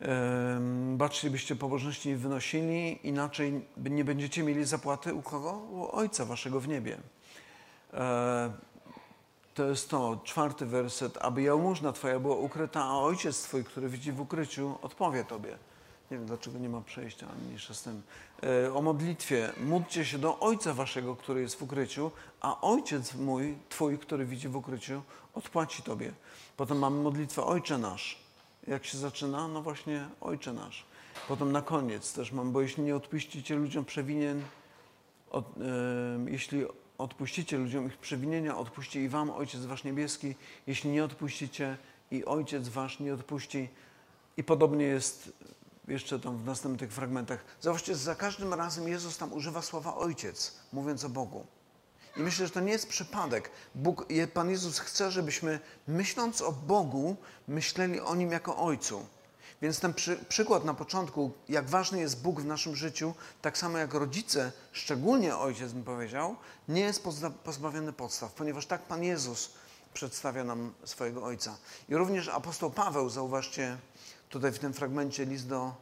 E, 0.00 0.60
baczcie, 0.96 1.30
byście 1.30 1.56
pobożności 1.56 2.08
nie 2.08 2.16
wynosili, 2.16 3.08
inaczej 3.08 3.66
nie 3.76 4.04
będziecie 4.04 4.42
mieli 4.42 4.64
zapłaty 4.64 5.14
u 5.14 5.22
kogo? 5.22 5.52
U 5.52 5.96
Ojca 5.96 6.24
Waszego 6.24 6.60
w 6.60 6.68
niebie. 6.68 6.98
To 9.54 9.64
jest 9.64 9.90
to, 9.90 10.20
czwarty 10.24 10.66
werset, 10.66 11.18
aby 11.20 11.42
jałmużna 11.42 11.92
Twoja 11.92 12.20
była 12.20 12.36
ukryta, 12.36 12.84
a 12.84 12.98
Ojciec 12.98 13.42
Twój, 13.42 13.64
który 13.64 13.88
widzi 13.88 14.12
w 14.12 14.20
ukryciu, 14.20 14.78
odpowie 14.82 15.24
Tobie. 15.24 15.58
Nie 16.10 16.16
wiem, 16.16 16.26
dlaczego 16.26 16.58
nie 16.58 16.68
ma 16.68 16.80
przejścia, 16.80 17.26
ale 17.28 17.38
mniejsza 17.46 17.74
z 17.74 17.82
tym. 17.82 18.02
E, 18.42 18.74
o 18.74 18.82
modlitwie. 18.82 19.52
Módlcie 19.64 20.04
się 20.04 20.18
do 20.18 20.38
Ojca 20.38 20.74
Waszego, 20.74 21.16
który 21.16 21.40
jest 21.40 21.58
w 21.58 21.62
ukryciu, 21.62 22.10
a 22.40 22.60
Ojciec 22.60 23.14
mój, 23.14 23.58
Twój, 23.68 23.98
który 23.98 24.26
widzi 24.26 24.48
w 24.48 24.56
ukryciu, 24.56 25.02
odpłaci 25.34 25.82
Tobie. 25.82 26.12
Potem 26.56 26.78
mamy 26.78 27.02
modlitwę 27.02 27.44
Ojcze 27.44 27.78
Nasz. 27.78 28.18
Jak 28.66 28.84
się 28.84 28.98
zaczyna? 28.98 29.48
No 29.48 29.62
właśnie 29.62 30.08
Ojcze 30.20 30.52
Nasz. 30.52 30.86
Potem 31.28 31.52
na 31.52 31.62
koniec 31.62 32.12
też 32.12 32.32
mam, 32.32 32.52
bo 32.52 32.60
jeśli 32.60 32.82
nie 32.82 32.96
odpuścicie 32.96 33.56
ludziom 33.56 33.84
przewinien, 33.84 34.42
od, 35.30 35.44
e, 35.46 35.60
jeśli 36.30 36.64
odpuścicie 36.98 37.58
ludziom 37.58 37.86
ich 37.86 37.98
przewinienia, 37.98 38.58
odpuści 38.58 38.98
i 38.98 39.08
wam 39.08 39.30
Ojciec 39.30 39.64
Wasz 39.64 39.84
Niebieski. 39.84 40.34
Jeśli 40.66 40.90
nie 40.90 41.04
odpuścicie, 41.04 41.76
i 42.10 42.24
Ojciec 42.24 42.68
Wasz 42.68 43.00
nie 43.00 43.14
odpuści. 43.14 43.68
I 44.36 44.44
podobnie 44.44 44.84
jest 44.84 45.32
jeszcze 45.88 46.20
tam 46.20 46.38
w 46.38 46.44
następnych 46.44 46.92
fragmentach. 46.92 47.44
Zobaczcie, 47.60 47.94
za 47.94 48.14
każdym 48.14 48.54
razem 48.54 48.88
Jezus 48.88 49.18
tam 49.18 49.32
używa 49.32 49.62
słowa 49.62 49.96
Ojciec, 49.96 50.56
mówiąc 50.72 51.04
o 51.04 51.08
Bogu. 51.08 51.46
I 52.16 52.20
myślę, 52.20 52.46
że 52.46 52.52
to 52.52 52.60
nie 52.60 52.72
jest 52.72 52.88
przypadek. 52.88 53.50
Bóg, 53.74 54.06
Pan 54.34 54.50
Jezus 54.50 54.78
chce, 54.78 55.10
żebyśmy 55.10 55.60
myśląc 55.88 56.42
o 56.42 56.52
Bogu, 56.52 57.16
myśleli 57.48 58.00
o 58.00 58.14
Nim 58.14 58.32
jako 58.32 58.56
Ojcu. 58.56 59.06
Więc 59.64 59.80
ten 59.80 59.94
przy, 59.94 60.16
przykład 60.16 60.64
na 60.64 60.74
początku, 60.74 61.32
jak 61.48 61.68
ważny 61.68 62.00
jest 62.00 62.22
Bóg 62.22 62.40
w 62.40 62.44
naszym 62.44 62.76
życiu, 62.76 63.14
tak 63.42 63.58
samo 63.58 63.78
jak 63.78 63.94
rodzice, 63.94 64.52
szczególnie 64.72 65.36
ojciec 65.36 65.72
bym 65.72 65.84
powiedział, 65.84 66.36
nie 66.68 66.80
jest 66.80 67.02
pozbawiony 67.44 67.92
podstaw, 67.92 68.32
ponieważ 68.32 68.66
tak 68.66 68.82
Pan 68.82 69.04
Jezus 69.04 69.50
przedstawia 69.94 70.44
nam 70.44 70.72
swojego 70.84 71.24
Ojca. 71.24 71.56
I 71.88 71.96
również 71.96 72.28
apostoł 72.28 72.70
Paweł, 72.70 73.08
zauważcie 73.08 73.76
tutaj 74.28 74.52
w 74.52 74.58
tym 74.58 74.72
fragmencie 74.72 75.24
list 75.24 75.48
do 75.48 75.74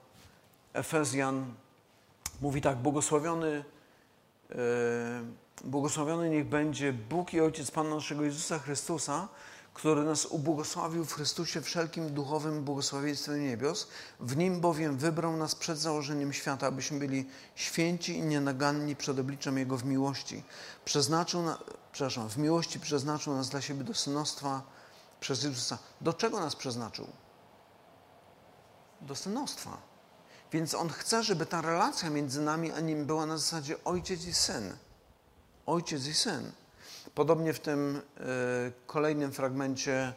Efezjan, 0.73 1.55
mówi 2.41 2.61
tak, 2.61 2.79
błogosławiony, 2.79 3.65
yy, 4.51 4.57
błogosławiony 5.65 6.31
niech 6.31 6.47
będzie 6.47 6.93
Bóg 6.93 7.35
i 7.35 7.41
Ojciec 7.41 7.71
Pana 7.71 7.95
naszego 7.95 8.23
Jezusa 8.23 8.59
Chrystusa, 8.59 9.29
który 9.75 10.05
nas 10.05 10.27
ubłogosławił 10.27 11.05
w 11.05 11.13
Chrystusie 11.13 11.61
wszelkim 11.61 12.15
duchowym 12.15 12.65
błogosławieństwem 12.65 13.45
niebios. 13.45 13.89
W 14.21 14.37
Nim 14.37 14.61
bowiem 14.61 14.97
wybrał 14.97 15.37
nas 15.37 15.55
przed 15.55 15.79
założeniem 15.79 16.33
świata, 16.33 16.67
abyśmy 16.67 16.99
byli 16.99 17.29
święci 17.55 18.17
i 18.19 18.23
nienaganni 18.23 18.97
przed 18.97 19.19
obliczem 19.19 19.59
Jego 19.59 19.77
w 19.77 19.85
miłości. 19.85 20.45
Przeznaczył, 20.85 21.43
na, 21.43 21.59
przepraszam, 21.93 22.29
w 22.29 22.39
miłości 22.39 22.81
przeznaczył 22.81 23.35
nas 23.35 23.49
dla 23.49 23.61
siebie 23.61 23.85
do 23.85 23.95
synostwa 23.95 24.63
przez 25.21 25.43
Jezusa. 25.43 25.79
Do 26.01 26.13
czego 26.13 26.41
nas 26.41 26.57
przeznaczył? 26.57 27.07
Do 29.01 29.17
synostwa. 29.17 29.93
Więc 30.53 30.75
On 30.75 30.89
chce, 30.89 31.23
żeby 31.23 31.47
ta 31.47 31.61
relacja 31.61 32.11
między 32.11 32.41
nami 32.41 32.73
a 32.73 32.81
Nim 32.81 33.07
była 33.07 33.27
na 33.27 33.39
zasadzie 33.39 33.85
ojciec 33.85 34.25
i 34.25 34.35
syn. 34.35 34.77
Ojciec 35.67 36.07
i 36.07 36.15
syn. 36.15 36.53
Podobnie 37.15 37.53
w 37.53 37.61
tym 37.61 37.97
y, 37.97 38.73
kolejnym 38.87 39.33
fragmencie, 39.33 40.13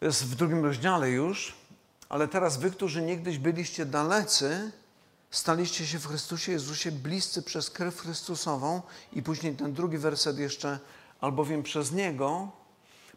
jest 0.00 0.24
w 0.24 0.34
drugim 0.34 0.64
rozdziale 0.64 1.10
już, 1.10 1.54
ale 2.08 2.28
teraz 2.28 2.56
wy, 2.56 2.70
którzy 2.70 3.02
niegdyś 3.02 3.38
byliście 3.38 3.86
dalecy, 3.86 4.72
staliście 5.30 5.86
się 5.86 5.98
w 5.98 6.06
Chrystusie 6.06 6.52
Jezusie 6.52 6.92
bliscy 6.92 7.42
przez 7.42 7.70
krew 7.70 8.00
Chrystusową 8.00 8.82
i 9.12 9.22
później 9.22 9.56
ten 9.56 9.72
drugi 9.72 9.98
werset 9.98 10.38
jeszcze, 10.38 10.78
albowiem 11.20 11.62
przez 11.62 11.92
Niego 11.92 12.48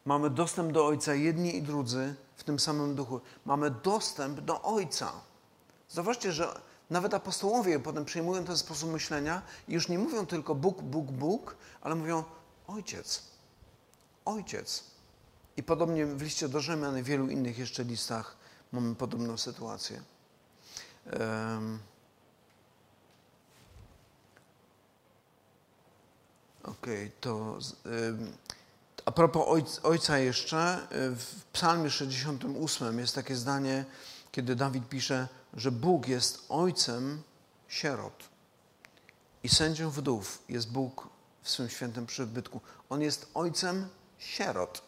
mamy 0.06 0.30
dostęp 0.30 0.72
do 0.72 0.86
Ojca 0.86 1.14
jedni 1.14 1.56
i 1.56 1.62
drudzy 1.62 2.16
w 2.36 2.44
tym 2.44 2.60
samym 2.60 2.96
duchu. 2.96 3.22
Mamy 3.46 3.72
dostęp 3.72 4.40
do 4.40 4.62
Ojca. 4.62 5.12
Zobaczcie, 5.90 6.32
że 6.32 6.62
nawet 6.92 7.14
apostołowie 7.14 7.80
potem 7.80 8.06
przyjmują 8.06 8.46
ten 8.46 8.58
sposób 8.58 8.92
myślenia 8.92 9.42
i 9.68 9.74
już 9.74 9.90
nie 9.90 10.00
mówią 10.00 10.26
tylko 10.26 10.56
Bóg, 10.56 10.82
Bóg, 10.82 11.12
Bóg, 11.12 11.56
ale 11.82 11.96
mówią 11.96 12.24
Ojciec. 12.68 13.24
Ojciec. 14.26 14.84
I 15.58 15.64
podobnie 15.64 16.06
w 16.06 16.22
liście 16.22 16.50
do 16.50 16.62
Rzymian 16.62 16.98
i 16.98 17.04
wielu 17.04 17.30
innych 17.30 17.58
jeszcze 17.58 17.84
listach 17.84 18.36
mamy 18.72 18.96
podobną 18.96 19.38
sytuację. 19.38 20.02
Um. 21.20 21.80
Okej, 26.64 27.08
okay, 27.08 27.12
to 27.22 27.34
um, 27.86 28.32
a 29.06 29.12
propos 29.12 29.80
ojca 29.84 30.18
jeszcze, 30.18 30.88
w 30.92 31.44
psalmie 31.54 31.90
68 31.90 33.00
jest 33.00 33.16
takie 33.16 33.36
zdanie, 33.36 33.86
kiedy 34.32 34.56
Dawid 34.56 34.90
pisze, 34.90 35.28
że 35.54 35.72
Bóg 35.72 36.08
jest 36.08 36.46
ojcem 36.50 37.22
sierot 37.68 38.30
i 39.44 39.50
sędzią 39.50 39.90
wdów 39.90 40.44
jest 40.50 40.72
Bóg 40.72 41.10
w 41.42 41.50
swym 41.50 41.70
świętym 41.70 42.06
przybytku. 42.06 42.62
On 42.90 43.02
jest 43.02 43.32
ojcem 43.34 43.88
sierot. 44.18 44.82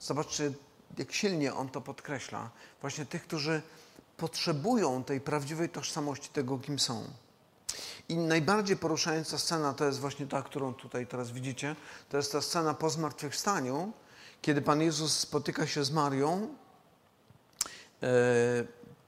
Zobaczcie, 0.00 0.52
jak 0.98 1.12
silnie 1.12 1.54
on 1.54 1.68
to 1.68 1.80
podkreśla. 1.80 2.50
Właśnie 2.80 3.06
tych, 3.06 3.22
którzy 3.22 3.62
potrzebują 4.16 5.04
tej 5.04 5.20
prawdziwej 5.20 5.68
tożsamości 5.68 6.28
tego, 6.28 6.58
kim 6.58 6.78
są. 6.78 7.04
I 8.08 8.16
najbardziej 8.16 8.76
poruszająca 8.76 9.38
scena 9.38 9.72
to 9.72 9.84
jest 9.84 9.98
właśnie 9.98 10.26
ta, 10.26 10.42
którą 10.42 10.74
tutaj 10.74 11.06
teraz 11.06 11.30
widzicie. 11.30 11.76
To 12.08 12.16
jest 12.16 12.32
ta 12.32 12.40
scena 12.40 12.74
po 12.74 12.90
zmartwychwstaniu, 12.90 13.92
kiedy 14.42 14.62
Pan 14.62 14.80
Jezus 14.80 15.18
spotyka 15.18 15.66
się 15.66 15.84
z 15.84 15.90
Marią. 15.90 16.48
E, 18.02 18.06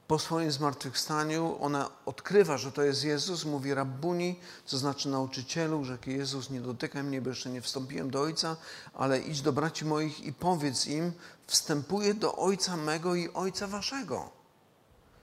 po 0.08 0.18
swoim 0.18 0.52
zmartwychwstaniu 0.52 1.56
ona 1.60 1.90
odkrywa, 2.06 2.58
że 2.58 2.72
to 2.72 2.82
jest 2.82 3.04
Jezus, 3.04 3.44
mówi 3.44 3.74
Rabbuni, 3.74 4.40
co 4.64 4.78
znaczy 4.78 5.08
nauczycielu, 5.08 5.84
że 5.84 5.98
Jezus 6.06 6.50
nie 6.50 6.60
dotykaj 6.60 7.02
mnie, 7.02 7.20
bo 7.20 7.30
jeszcze 7.30 7.50
nie 7.50 7.60
wstąpiłem 7.60 8.10
do 8.10 8.20
Ojca, 8.20 8.56
ale 8.94 9.18
idź 9.18 9.42
do 9.42 9.52
braci 9.52 9.84
moich 9.84 10.20
i 10.20 10.32
powiedz 10.32 10.86
im, 10.86 11.12
wstępuję 11.46 12.14
do 12.14 12.36
Ojca 12.36 12.76
mego 12.76 13.14
i 13.14 13.28
Ojca 13.32 13.66
waszego. 13.66 14.30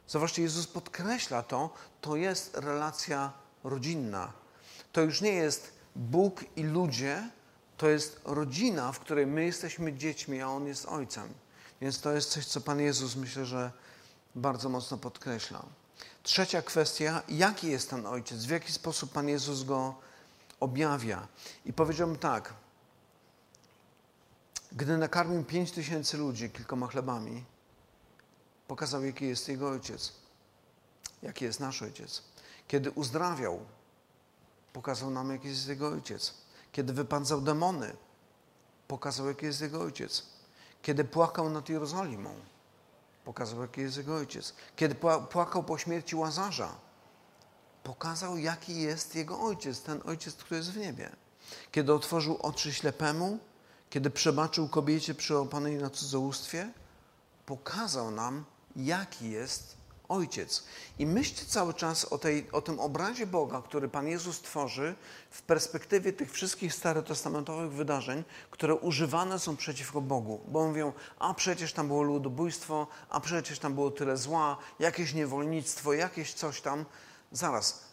Zobaczcie, 0.07 0.41
Jezus 0.41 0.67
podkreśla 0.67 1.43
to, 1.43 1.73
to 2.01 2.15
jest 2.15 2.57
relacja 2.57 3.33
rodzinna. 3.63 4.33
To 4.91 5.01
już 5.01 5.21
nie 5.21 5.33
jest 5.33 5.73
Bóg 5.95 6.43
i 6.55 6.63
ludzie, 6.63 7.29
to 7.77 7.89
jest 7.89 8.21
rodzina, 8.25 8.91
w 8.91 8.99
której 8.99 9.27
my 9.27 9.45
jesteśmy 9.45 9.93
dziećmi, 9.93 10.41
a 10.41 10.47
On 10.47 10.67
jest 10.67 10.85
Ojcem. 10.85 11.33
Więc 11.81 12.01
to 12.01 12.11
jest 12.11 12.29
coś, 12.29 12.45
co 12.45 12.61
Pan 12.61 12.79
Jezus 12.79 13.15
myślę, 13.15 13.45
że 13.45 13.71
bardzo 14.35 14.69
mocno 14.69 14.97
podkreśla. 14.97 15.65
Trzecia 16.23 16.61
kwestia, 16.61 17.21
jaki 17.29 17.67
jest 17.67 17.89
ten 17.89 18.05
ojciec, 18.05 18.45
w 18.45 18.49
jaki 18.49 18.71
sposób 18.71 19.11
Pan 19.11 19.29
Jezus 19.29 19.63
go 19.63 19.95
objawia. 20.59 21.27
I 21.65 21.73
powiedziałbym 21.73 22.17
tak, 22.17 22.53
gdy 24.71 24.97
nakarmił 24.97 25.43
pięć 25.43 25.71
tysięcy 25.71 26.17
ludzi 26.17 26.49
kilkoma 26.49 26.87
chlebami, 26.87 27.45
pokazał, 28.67 29.05
jaki 29.05 29.27
jest 29.27 29.47
jego 29.47 29.69
ojciec, 29.69 30.13
jaki 31.23 31.45
jest 31.45 31.59
nasz 31.59 31.81
ojciec. 31.81 32.23
Kiedy 32.67 32.91
uzdrawiał, 32.91 33.59
pokazał 34.73 35.09
nam, 35.09 35.31
jaki 35.31 35.47
jest 35.47 35.67
jego 35.67 35.87
ojciec. 35.87 36.33
Kiedy 36.71 36.93
wypędzał 36.93 37.41
demony, 37.41 37.95
pokazał, 38.87 39.27
jaki 39.27 39.45
jest 39.45 39.61
jego 39.61 39.81
ojciec. 39.81 40.23
Kiedy 40.81 41.03
płakał 41.03 41.49
nad 41.49 41.69
Jerozolimą, 41.69 42.35
Pokazał, 43.25 43.61
jaki 43.61 43.81
jest 43.81 43.97
jego 43.97 44.15
ojciec. 44.15 44.53
Kiedy 44.75 44.95
płakał 45.29 45.63
po 45.63 45.77
śmierci 45.77 46.15
Łazarza, 46.15 46.75
pokazał, 47.83 48.37
jaki 48.37 48.81
jest 48.81 49.15
jego 49.15 49.39
ojciec, 49.41 49.81
ten 49.81 50.01
ojciec, 50.05 50.35
który 50.35 50.57
jest 50.57 50.71
w 50.71 50.77
niebie. 50.77 51.09
Kiedy 51.71 51.93
otworzył 51.93 52.37
oczy 52.41 52.73
ślepemu, 52.73 53.39
kiedy 53.89 54.09
przebaczył 54.09 54.69
kobiecie 54.69 55.15
przełapanej 55.15 55.77
na 55.77 55.89
cudzołóstwie, 55.89 56.71
pokazał 57.45 58.11
nam, 58.11 58.45
jaki 58.75 59.29
jest 59.29 59.74
Ojciec. 60.09 60.63
I 60.99 61.05
myślcie 61.05 61.45
cały 61.45 61.73
czas 61.73 62.05
o, 62.05 62.17
tej, 62.17 62.51
o 62.51 62.61
tym 62.61 62.79
obrazie 62.79 63.27
Boga, 63.27 63.61
który 63.61 63.89
Pan 63.89 64.07
Jezus 64.07 64.41
tworzy 64.41 64.95
w 65.29 65.41
perspektywie 65.41 66.13
tych 66.13 66.31
wszystkich 66.31 66.73
starotestamentowych 66.73 67.71
wydarzeń, 67.71 68.23
które 68.51 68.75
używane 68.75 69.39
są 69.39 69.55
przeciwko 69.55 70.01
Bogu. 70.01 70.41
Bo 70.47 70.67
mówią, 70.67 70.93
a 71.19 71.33
przecież 71.33 71.73
tam 71.73 71.87
było 71.87 72.03
ludobójstwo, 72.03 72.87
a 73.09 73.19
przecież 73.19 73.59
tam 73.59 73.73
było 73.73 73.91
tyle 73.91 74.17
zła, 74.17 74.57
jakieś 74.79 75.13
niewolnictwo, 75.13 75.93
jakieś 75.93 76.33
coś 76.33 76.61
tam. 76.61 76.85
Zaraz, 77.31 77.83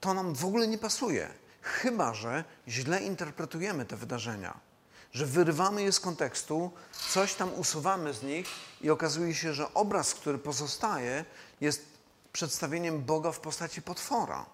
to 0.00 0.14
nam 0.14 0.34
w 0.34 0.44
ogóle 0.44 0.68
nie 0.68 0.78
pasuje. 0.78 1.28
Chyba, 1.62 2.14
że 2.14 2.44
źle 2.68 3.00
interpretujemy 3.00 3.84
te 3.84 3.96
wydarzenia 3.96 4.71
że 5.12 5.26
wyrywamy 5.26 5.82
je 5.82 5.92
z 5.92 6.00
kontekstu, 6.00 6.70
coś 7.10 7.34
tam 7.34 7.54
usuwamy 7.54 8.14
z 8.14 8.22
nich 8.22 8.46
i 8.80 8.90
okazuje 8.90 9.34
się, 9.34 9.54
że 9.54 9.74
obraz, 9.74 10.14
który 10.14 10.38
pozostaje, 10.38 11.24
jest 11.60 11.84
przedstawieniem 12.32 13.02
Boga 13.02 13.32
w 13.32 13.40
postaci 13.40 13.82
potwora. 13.82 14.46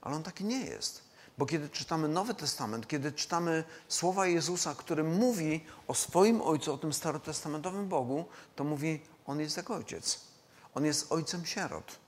Ale 0.00 0.16
on 0.16 0.22
taki 0.22 0.44
nie 0.44 0.60
jest. 0.60 1.06
Bo 1.38 1.46
kiedy 1.46 1.68
czytamy 1.68 2.08
Nowy 2.08 2.34
Testament, 2.34 2.88
kiedy 2.88 3.12
czytamy 3.12 3.64
słowa 3.88 4.26
Jezusa, 4.26 4.74
który 4.74 5.04
mówi 5.04 5.64
o 5.88 5.94
swoim 5.94 6.42
Ojcu, 6.42 6.72
o 6.72 6.78
tym 6.78 6.92
starotestamentowym 6.92 7.88
Bogu, 7.88 8.24
to 8.56 8.64
mówi, 8.64 9.00
On 9.26 9.40
jest 9.40 9.56
jak 9.56 9.70
Ojciec. 9.70 10.20
On 10.74 10.84
jest 10.84 11.12
Ojcem 11.12 11.46
sierot. 11.46 11.98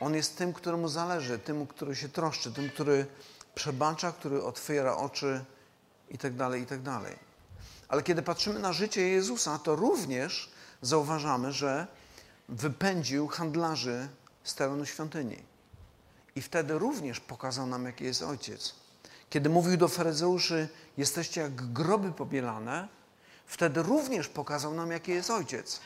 On 0.00 0.14
jest 0.14 0.36
tym, 0.36 0.52
któremu 0.52 0.88
zależy, 0.88 1.38
tym, 1.38 1.66
który 1.66 1.96
się 1.96 2.08
troszczy, 2.08 2.52
tym, 2.52 2.70
który 2.70 3.06
przebacza, 3.54 4.12
który 4.12 4.44
otwiera 4.44 4.96
oczy 4.96 5.44
i 6.10 6.18
tak 6.18 6.36
dalej, 6.36 6.62
i 6.62 6.66
tak 6.66 6.82
dalej. 6.82 7.16
Ale 7.88 8.02
kiedy 8.02 8.22
patrzymy 8.22 8.58
na 8.60 8.72
życie 8.72 9.08
Jezusa, 9.08 9.58
to 9.58 9.76
również 9.76 10.50
zauważamy, 10.82 11.52
że 11.52 11.86
wypędził 12.48 13.28
handlarzy 13.28 14.08
z 14.44 14.54
terenu 14.54 14.86
świątyni. 14.86 15.42
I 16.36 16.42
wtedy 16.42 16.78
również 16.78 17.20
pokazał 17.20 17.66
nam, 17.66 17.84
jaki 17.84 18.04
jest 18.04 18.22
Ojciec. 18.22 18.74
Kiedy 19.30 19.48
mówił 19.48 19.76
do 19.76 19.88
faryzeuszy, 19.88 20.68
jesteście 20.96 21.40
jak 21.40 21.72
groby 21.72 22.12
pobielane, 22.12 22.88
wtedy 23.46 23.82
również 23.82 24.28
pokazał 24.28 24.74
nam, 24.74 24.90
jaki 24.90 25.12
jest 25.12 25.30
Ojciec. 25.30 25.80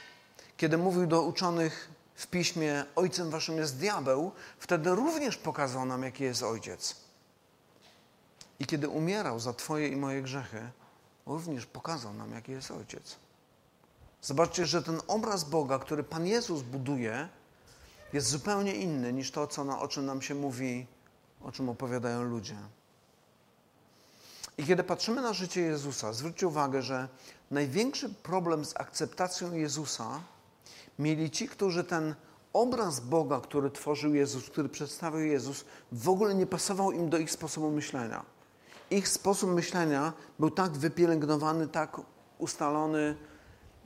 Kiedy 0.56 0.78
mówił 0.78 1.06
do 1.06 1.22
uczonych 1.22 1.90
w 2.14 2.26
piśmie, 2.26 2.84
Ojcem 2.96 3.30
waszym 3.30 3.56
jest 3.56 3.78
diabeł, 3.78 4.32
wtedy 4.58 4.94
również 4.94 5.36
pokazał 5.36 5.84
nam, 5.84 6.02
jaki 6.02 6.24
jest 6.24 6.42
Ojciec. 6.42 7.05
I 8.60 8.66
kiedy 8.66 8.88
umierał 8.88 9.40
za 9.40 9.52
Twoje 9.52 9.88
i 9.88 9.96
moje 9.96 10.22
grzechy, 10.22 10.70
również 11.26 11.66
pokazał 11.66 12.14
nam, 12.14 12.32
jaki 12.32 12.52
jest 12.52 12.70
Ojciec. 12.70 13.16
Zobaczcie, 14.22 14.66
że 14.66 14.82
ten 14.82 15.00
obraz 15.06 15.44
Boga, 15.44 15.78
który 15.78 16.02
Pan 16.02 16.26
Jezus 16.26 16.62
buduje, 16.62 17.28
jest 18.12 18.28
zupełnie 18.28 18.74
inny 18.74 19.12
niż 19.12 19.30
to, 19.30 19.46
co 19.46 19.64
na, 19.64 19.80
o 19.80 19.88
czym 19.88 20.06
nam 20.06 20.22
się 20.22 20.34
mówi, 20.34 20.86
o 21.42 21.52
czym 21.52 21.68
opowiadają 21.68 22.22
ludzie. 22.22 22.56
I 24.58 24.64
kiedy 24.64 24.84
patrzymy 24.84 25.22
na 25.22 25.32
życie 25.32 25.60
Jezusa, 25.60 26.12
zwróćcie 26.12 26.48
uwagę, 26.48 26.82
że 26.82 27.08
największy 27.50 28.08
problem 28.08 28.64
z 28.64 28.76
akceptacją 28.76 29.52
Jezusa 29.52 30.20
mieli 30.98 31.30
ci, 31.30 31.48
którzy 31.48 31.84
ten 31.84 32.14
obraz 32.52 33.00
Boga, 33.00 33.40
który 33.40 33.70
tworzył 33.70 34.14
Jezus, 34.14 34.50
który 34.50 34.68
przedstawił 34.68 35.20
Jezus, 35.20 35.64
w 35.92 36.08
ogóle 36.08 36.34
nie 36.34 36.46
pasował 36.46 36.92
im 36.92 37.10
do 37.10 37.18
ich 37.18 37.30
sposobu 37.30 37.70
myślenia. 37.70 38.35
Ich 38.90 39.08
sposób 39.08 39.50
myślenia 39.50 40.12
był 40.38 40.50
tak 40.50 40.72
wypielęgnowany, 40.72 41.68
tak 41.68 42.00
ustalony, 42.38 43.16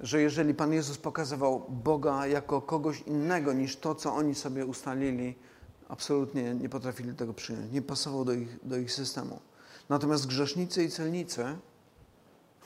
że 0.01 0.23
jeżeli 0.23 0.55
Pan 0.55 0.73
Jezus 0.73 0.99
pokazywał 0.99 1.67
Boga 1.69 2.27
jako 2.27 2.63
kogoś 2.63 3.01
innego 3.01 3.53
niż 3.53 3.77
to, 3.77 3.95
co 3.95 4.15
oni 4.15 4.35
sobie 4.35 4.67
ustalili, 4.67 5.35
absolutnie 5.89 6.55
nie 6.55 6.69
potrafili 6.69 7.15
tego 7.15 7.35
przyjąć. 7.35 7.73
Nie 7.73 7.83
pasował 7.83 8.25
do 8.25 8.33
ich, 8.33 8.67
do 8.69 8.77
ich 8.77 8.93
systemu. 8.93 9.41
Natomiast 9.89 10.27
grzesznicy 10.27 10.85
i 10.85 10.91
celnicy 10.91 11.45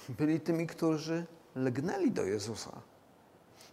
byli 0.08 0.40
tymi, 0.40 0.66
którzy 0.66 1.26
legnęli 1.54 2.10
do 2.10 2.24
Jezusa. 2.24 2.72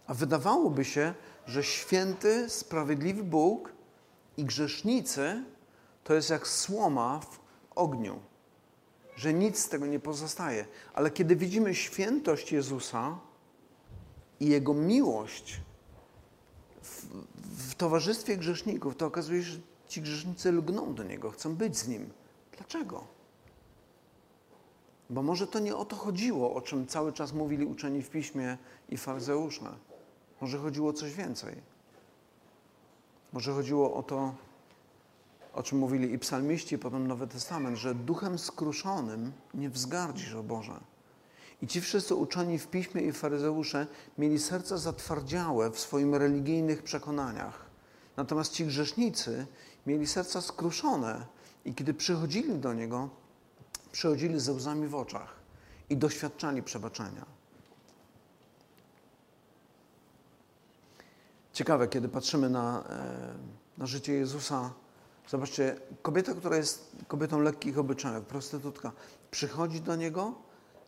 A 0.06 0.14
wydawałoby 0.14 0.84
się, 0.84 1.14
że 1.46 1.64
święty, 1.64 2.50
sprawiedliwy 2.50 3.24
Bóg 3.24 3.72
i 4.36 4.44
grzesznicy 4.44 5.44
to 6.04 6.14
jest 6.14 6.30
jak 6.30 6.48
słoma 6.48 7.20
w 7.20 7.40
ogniu, 7.74 8.20
że 9.22 9.34
nic 9.34 9.58
z 9.58 9.68
tego 9.68 9.86
nie 9.86 10.00
pozostaje. 10.00 10.66
Ale 10.94 11.10
kiedy 11.10 11.36
widzimy 11.36 11.74
świętość 11.74 12.52
Jezusa, 12.52 13.18
i 14.40 14.46
Jego 14.46 14.74
miłość 14.74 15.60
w, 16.82 17.06
w 17.70 17.74
towarzystwie 17.74 18.36
grzeszników, 18.36 18.96
to 18.96 19.06
okazuje 19.06 19.42
się, 19.42 19.50
że 19.50 19.58
ci 19.88 20.02
grzesznicy 20.02 20.52
lgną 20.52 20.94
do 20.94 21.02
Niego, 21.02 21.30
chcą 21.30 21.54
być 21.54 21.78
z 21.78 21.88
Nim. 21.88 22.10
Dlaczego? 22.56 23.04
Bo 25.10 25.22
może 25.22 25.46
to 25.46 25.58
nie 25.58 25.76
o 25.76 25.84
to 25.84 25.96
chodziło, 25.96 26.54
o 26.54 26.60
czym 26.60 26.86
cały 26.86 27.12
czas 27.12 27.32
mówili 27.32 27.64
uczeni 27.64 28.02
w 28.02 28.10
piśmie 28.10 28.58
i 28.88 28.96
faryzeusze. 28.96 29.72
Może 30.40 30.58
chodziło 30.58 30.90
o 30.90 30.92
coś 30.92 31.14
więcej. 31.14 31.54
Może 33.32 33.52
chodziło 33.52 33.94
o 33.94 34.02
to, 34.02 34.34
o 35.54 35.62
czym 35.62 35.78
mówili 35.78 36.12
i 36.12 36.18
psalmiści, 36.18 36.74
i 36.74 36.78
potem 36.78 37.06
Nowy 37.06 37.26
Testament, 37.26 37.78
że 37.78 37.94
duchem 37.94 38.38
skruszonym 38.38 39.32
nie 39.54 39.70
wzgardzisz, 39.70 40.34
o 40.34 40.42
Boże. 40.42 40.80
I 41.62 41.66
ci 41.66 41.80
wszyscy 41.80 42.14
uczeni 42.14 42.58
w 42.58 42.66
piśmie 42.66 43.02
i 43.02 43.12
faryzeusze 43.12 43.86
mieli 44.18 44.38
serca 44.38 44.76
zatwardziałe 44.76 45.70
w 45.70 45.78
swoim 45.78 46.14
religijnych 46.14 46.82
przekonaniach. 46.82 47.66
Natomiast 48.16 48.52
ci 48.52 48.66
grzesznicy 48.66 49.46
mieli 49.86 50.06
serca 50.06 50.40
skruszone 50.40 51.26
i 51.64 51.74
kiedy 51.74 51.94
przychodzili 51.94 52.58
do 52.58 52.74
Niego, 52.74 53.08
przychodzili 53.92 54.40
ze 54.40 54.52
łzami 54.52 54.88
w 54.88 54.94
oczach 54.94 55.34
i 55.90 55.96
doświadczali 55.96 56.62
przebaczenia. 56.62 57.26
Ciekawe, 61.52 61.88
kiedy 61.88 62.08
patrzymy 62.08 62.50
na, 62.50 62.84
e, 62.88 63.78
na 63.78 63.86
życie 63.86 64.12
Jezusa, 64.12 64.70
zobaczcie, 65.32 65.76
kobieta, 66.02 66.34
która 66.34 66.56
jest 66.56 66.96
kobietą 67.08 67.40
lekkich 67.40 67.78
obyczajów, 67.78 68.24
prostytutka, 68.24 68.92
przychodzi 69.30 69.80
do 69.80 69.96
Niego, 69.96 70.34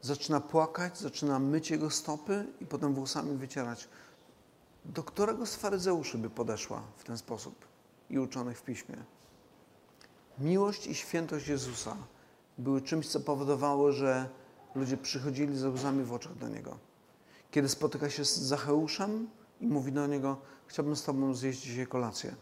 zaczyna 0.02 0.40
płakać, 0.40 0.98
zaczyna 0.98 1.38
myć 1.38 1.70
jego 1.70 1.90
stopy 1.90 2.46
i 2.60 2.66
potem 2.66 2.94
włosami 2.94 3.36
wycierać. 3.36 3.88
Do 4.84 5.02
którego 5.02 5.46
z 5.46 5.56
faryzeuszy 5.56 6.18
by 6.18 6.30
podeszła 6.30 6.82
w 6.96 7.04
ten 7.04 7.18
sposób 7.18 7.54
i 8.10 8.18
uczonych 8.18 8.58
w 8.58 8.62
piśmie? 8.62 8.96
Miłość 10.38 10.86
i 10.86 10.94
świętość 10.94 11.48
Jezusa 11.48 11.96
były 12.58 12.82
czymś, 12.82 13.08
co 13.08 13.20
powodowało, 13.20 13.92
że 13.92 14.28
ludzie 14.74 14.96
przychodzili 14.96 15.56
ze 15.56 15.70
łzami 15.70 16.04
w 16.04 16.12
oczach 16.12 16.36
do 16.36 16.48
Niego. 16.48 16.78
Kiedy 17.50 17.68
spotyka 17.68 18.10
się 18.10 18.24
z 18.24 18.38
Zacheuszem 18.38 19.28
i 19.60 19.66
mówi 19.66 19.92
do 19.92 20.06
Niego, 20.06 20.36
chciałbym 20.66 20.96
z 20.96 21.02
Tobą 21.02 21.34
zjeść 21.34 21.60
dzisiaj 21.60 21.86
kolację, 21.86 22.34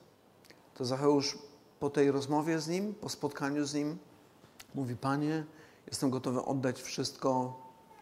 to 0.74 0.84
Zacheusz 0.84 1.51
po 1.82 1.90
tej 1.90 2.10
rozmowie 2.10 2.60
z 2.60 2.68
Nim, 2.68 2.94
po 2.94 3.08
spotkaniu 3.08 3.64
z 3.64 3.74
Nim, 3.74 3.98
mówi, 4.74 4.96
Panie, 4.96 5.44
Jestem 5.86 6.10
gotowy 6.10 6.44
oddać 6.44 6.82
wszystko, 6.82 7.60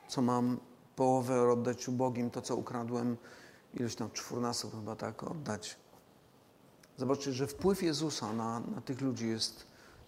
co 0.08 0.22
mam, 0.22 0.58
połowę 0.96 1.52
oddać 1.52 1.88
ubogim, 1.88 2.30
to 2.30 2.42
co 2.42 2.56
ukradłem, 2.56 3.16
ileś 3.74 3.94
tam 3.94 4.10
czwórnasób 4.10 4.74
chyba 4.74 4.96
tak 4.96 5.22
oddać. 5.22 5.76
Zobaczcie, 6.96 7.32
że 7.32 7.46
wpływ 7.46 7.82
Jezusa 7.82 8.32
na, 8.32 8.60
na 8.60 8.80
tych 8.80 9.00
ludzi 9.00 9.28
jest, 9.28 9.56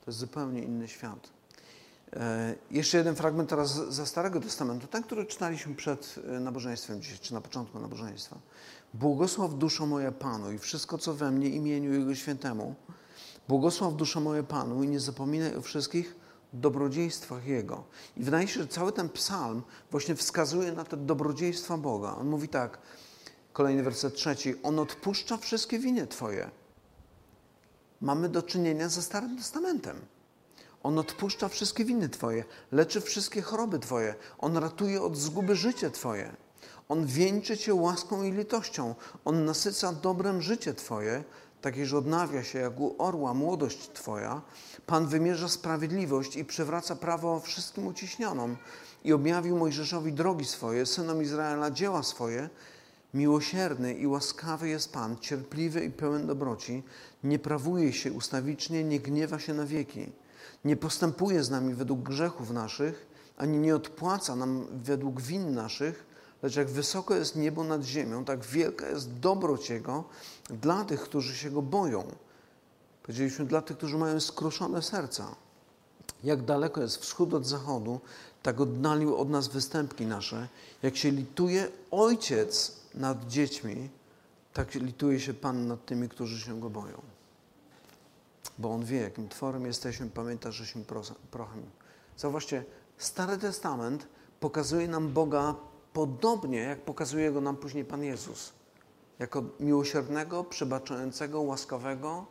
to 0.05 0.11
jest 0.11 0.19
zupełnie 0.19 0.63
inny 0.63 0.89
świat. 0.89 1.31
E, 2.13 2.55
jeszcze 2.71 2.99
jeden 2.99 3.15
fragment 3.15 3.51
teraz 3.51 3.89
ze 3.89 4.07
Starego 4.07 4.41
Testamentu, 4.41 4.87
ten, 4.87 5.03
który 5.03 5.27
czytaliśmy 5.27 5.75
przed 5.75 6.15
e, 6.29 6.41
nabożeństwem 6.41 7.03
dzisiaj, 7.03 7.19
czy 7.19 7.35
na 7.35 7.41
początku 7.41 7.79
nabożeństwa. 7.79 8.39
Błogosław 8.95 9.55
duszo 9.55 9.87
moja 9.87 10.13
Panu 10.13 10.53
i 10.53 10.59
wszystko, 10.59 10.99
co 10.99 11.15
we 11.15 11.31
mnie, 11.31 11.49
imieniu 11.49 11.93
Jego 11.93 12.15
Świętemu. 12.15 12.75
Błogosław 13.49 13.97
duszo 13.97 14.21
moje 14.21 14.43
Panu 14.43 14.83
i 14.83 14.89
nie 14.89 15.01
zapominaj 15.01 15.57
o 15.57 15.63
wszystkich 15.63 16.17
dobrodziejstwach 16.53 17.47
Jego. 17.47 17.85
I 18.17 18.25
wydaje 18.25 18.49
się, 18.49 18.61
że 18.61 18.69
cały 18.69 18.93
ten 18.93 19.09
psalm 19.09 19.63
właśnie 19.91 20.15
wskazuje 20.15 20.73
na 20.73 20.85
te 20.85 20.97
dobrodziejstwa 20.97 21.79
Boga. 21.79 22.17
On 22.17 22.29
mówi 22.29 22.49
tak, 22.49 22.79
kolejny 23.53 23.83
werset 23.83 24.15
trzeci, 24.15 24.55
On 24.63 24.79
odpuszcza 24.79 25.37
wszystkie 25.37 25.79
winy 25.79 26.07
Twoje. 26.07 26.51
Mamy 28.01 28.29
do 28.29 28.43
czynienia 28.43 28.89
ze 28.89 29.03
Starym 29.03 29.37
Testamentem. 29.37 29.97
On 30.83 30.99
odpuszcza 30.99 31.49
wszystkie 31.49 31.85
winy 31.85 32.09
Twoje, 32.09 32.45
leczy 32.73 33.01
wszystkie 33.01 33.43
choroby 33.43 33.79
Twoje, 33.79 34.15
On 34.39 34.57
ratuje 34.57 35.03
od 35.03 35.17
zguby 35.17 35.57
życie 35.57 35.91
Twoje. 35.91 36.37
On 36.89 37.07
wieńczy 37.07 37.59
Cię 37.59 37.75
łaską 37.75 38.23
i 38.23 38.33
litością, 38.33 38.95
On 39.25 39.45
nasyca 39.45 39.93
dobrem 39.93 40.43
życie 40.43 40.75
Twoje, 40.75 41.25
takie, 41.63 41.87
że 41.87 41.99
odnawia 41.99 42.43
się 42.45 42.59
jak 42.59 42.81
u 42.81 42.95
orła 42.99 43.35
młodość 43.35 43.91
Twoja. 43.95 44.43
Pan 44.87 45.07
wymierza 45.07 45.49
sprawiedliwość 45.49 46.37
i 46.37 46.45
przywraca 46.45 46.97
prawo 46.97 47.41
wszystkim 47.41 47.87
uciśnionom 47.87 48.57
i 49.05 49.13
objawił 49.13 49.59
Mojżeszowi 49.59 50.13
drogi 50.13 50.45
swoje, 50.45 50.87
synom 50.87 51.23
Izraela 51.23 51.71
dzieła 51.71 52.03
swoje. 52.03 52.49
Miłosierny 53.15 53.95
i 53.95 54.07
łaskawy 54.07 54.69
jest 54.69 54.93
Pan, 54.93 55.17
cierpliwy 55.21 55.85
i 55.85 55.91
pełen 55.91 56.27
dobroci, 56.27 56.83
nie 57.25 57.39
prawuje 57.39 57.93
się 57.93 58.13
ustawicznie, 58.13 58.85
nie 58.85 59.01
gniewa 59.01 59.39
się 59.39 59.55
na 59.55 59.67
wieki, 59.67 60.13
nie 60.65 60.77
postępuje 60.77 61.45
z 61.45 61.51
nami 61.51 61.75
według 61.75 62.01
grzechów 62.01 62.51
naszych, 62.51 63.07
ani 63.37 63.59
nie 63.59 63.77
odpłaca 63.77 64.37
nam 64.37 64.67
według 64.73 65.21
win 65.21 65.55
naszych, 65.55 66.12
lecz 66.43 66.57
jak 66.57 66.71
wysoko 66.71 67.15
jest 67.15 67.37
niebo 67.37 67.65
nad 67.65 67.83
ziemią, 67.83 68.25
tak 68.25 68.45
wielka 68.45 68.89
jest 68.89 69.13
dobroć 69.13 69.71
Jego 69.71 70.05
dla 70.51 70.85
tych, 70.85 71.01
którzy 71.01 71.37
się 71.37 71.51
Go 71.51 71.63
boją. 71.63 72.05
Powiedzieliśmy, 73.03 73.45
dla 73.45 73.63
tych, 73.63 73.77
którzy 73.77 73.99
mają 73.99 74.21
skruszone 74.21 74.83
serca. 74.83 75.37
Jak 76.25 76.45
daleko 76.45 76.83
jest 76.83 76.97
wschód 76.97 77.35
od 77.35 77.47
zachodu, 77.47 78.01
tak 78.43 78.61
oddalił 78.61 79.17
od 79.17 79.31
nas 79.31 79.49
występki 79.49 80.07
nasze. 80.07 80.49
Jak 80.83 80.97
się 80.97 81.11
lituje 81.11 81.69
Ojciec 81.91 82.77
nad 82.95 83.27
dziećmi, 83.27 83.91
tak 84.53 84.75
lituje 84.75 85.21
się 85.21 85.35
Pan 85.35 85.67
nad 85.67 85.87
tymi, 85.87 86.09
którzy 86.09 86.41
się 86.41 86.61
Go 86.61 86.71
boją. 86.71 87.03
bo 88.59 88.75
On 88.75 88.85
wie, 88.85 89.01
jakim 89.01 89.29
tworem 89.29 89.67
jesteśmy, 89.67 90.11
pamięta, 90.11 90.51
żeśmy 90.51 90.85
prochem. 91.31 91.63
Zauważcie, 92.17 92.65
Stary 92.99 93.39
Testament 93.39 94.07
pokazuje 94.41 94.89
nam 94.89 95.13
Boga 95.13 95.55
podobnie, 95.93 96.59
jak 96.59 96.81
pokazuje 96.81 97.33
Go 97.33 97.41
nam 97.41 97.57
później 97.57 97.85
Pan 97.85 98.05
Jezus. 98.05 98.53
Jako 99.19 99.43
miłosiernego, 99.61 100.45
przebaczającego, 100.45 101.41
łaskawego. 101.41 102.27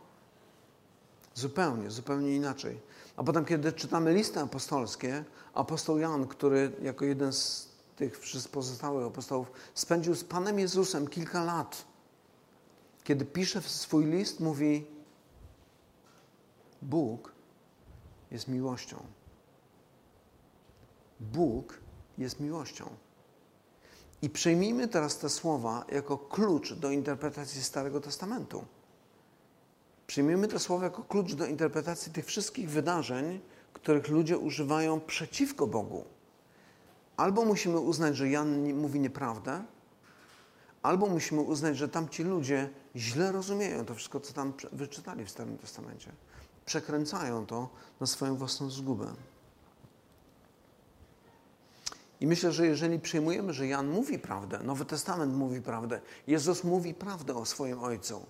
Zupełnie, 1.34 1.92
zupełnie 1.92 2.36
inaczej. 2.36 2.80
A 3.18 3.24
potem, 3.24 3.46
kiedy 3.46 3.74
czytamy 3.74 4.14
listy 4.14 4.40
apostolskie, 4.40 5.26
apostoł 5.54 5.98
Jan, 5.98 6.28
który 6.28 6.72
jako 6.82 7.06
jeden 7.06 7.34
z 7.34 7.72
tych 7.96 8.20
wszystkich 8.20 8.52
pozostałych 8.52 9.08
apostołów 9.08 9.52
spędził 9.74 10.16
z 10.16 10.24
Panem 10.24 10.60
Jezusem 10.60 11.08
kilka 11.08 11.44
lat, 11.44 11.86
kiedy 13.04 13.26
pisze 13.26 13.62
swój 13.62 14.06
list, 14.06 14.40
mówi: 14.40 14.88
Bóg 16.82 17.32
jest 18.32 18.48
miłością. 18.48 18.98
Bóg 21.20 21.80
jest 22.18 22.40
miłością. 22.40 22.90
I 24.22 24.30
przyjmijmy 24.30 24.88
teraz 24.88 25.18
te 25.18 25.30
słowa 25.30 25.86
jako 25.92 26.18
klucz 26.18 26.74
do 26.74 26.92
interpretacji 26.92 27.64
Starego 27.64 28.02
Testamentu. 28.02 28.66
Przyjmijmy 30.08 30.48
te 30.48 30.60
słowa 30.60 30.84
jako 30.84 31.04
klucz 31.04 31.34
do 31.34 31.46
interpretacji 31.46 32.12
tych 32.12 32.26
wszystkich 32.26 32.70
wydarzeń, 32.70 33.42
których 33.74 34.08
ludzie 34.08 34.38
używają 34.38 35.00
przeciwko 35.00 35.68
Bogu. 35.68 36.06
Albo 37.18 37.46
musimy 37.46 37.80
uznać, 37.80 38.18
że 38.18 38.30
Jan 38.30 38.74
mówi 38.74 39.00
nieprawdę, 39.00 39.64
albo 40.82 41.08
musimy 41.08 41.42
uznać, 41.42 41.78
że 41.78 41.90
tamci 41.90 42.24
ludzie 42.24 42.70
źle 42.96 43.32
rozumieją 43.32 43.86
to 43.86 43.96
wszystko, 43.96 44.20
co 44.20 44.34
tam 44.34 44.54
wyczytali 44.72 45.26
w 45.26 45.30
Starym 45.30 45.58
Testamencie. 45.58 46.12
Przekręcają 46.66 47.46
to 47.46 47.70
na 48.00 48.08
swoją 48.08 48.36
własną 48.36 48.70
zgubę. 48.70 49.14
I 52.22 52.28
myślę, 52.28 52.52
że 52.52 52.68
jeżeli 52.68 53.00
przyjmujemy, 53.00 53.54
że 53.54 53.68
Jan 53.68 53.88
mówi 53.88 54.20
prawdę, 54.20 54.60
Nowy 54.64 54.86
Testament 54.86 55.34
mówi 55.34 55.62
prawdę, 55.62 56.02
Jezus 56.28 56.64
mówi 56.64 56.94
prawdę 56.94 57.36
o 57.36 57.46
swoim 57.46 57.80
Ojcu, 57.80 58.26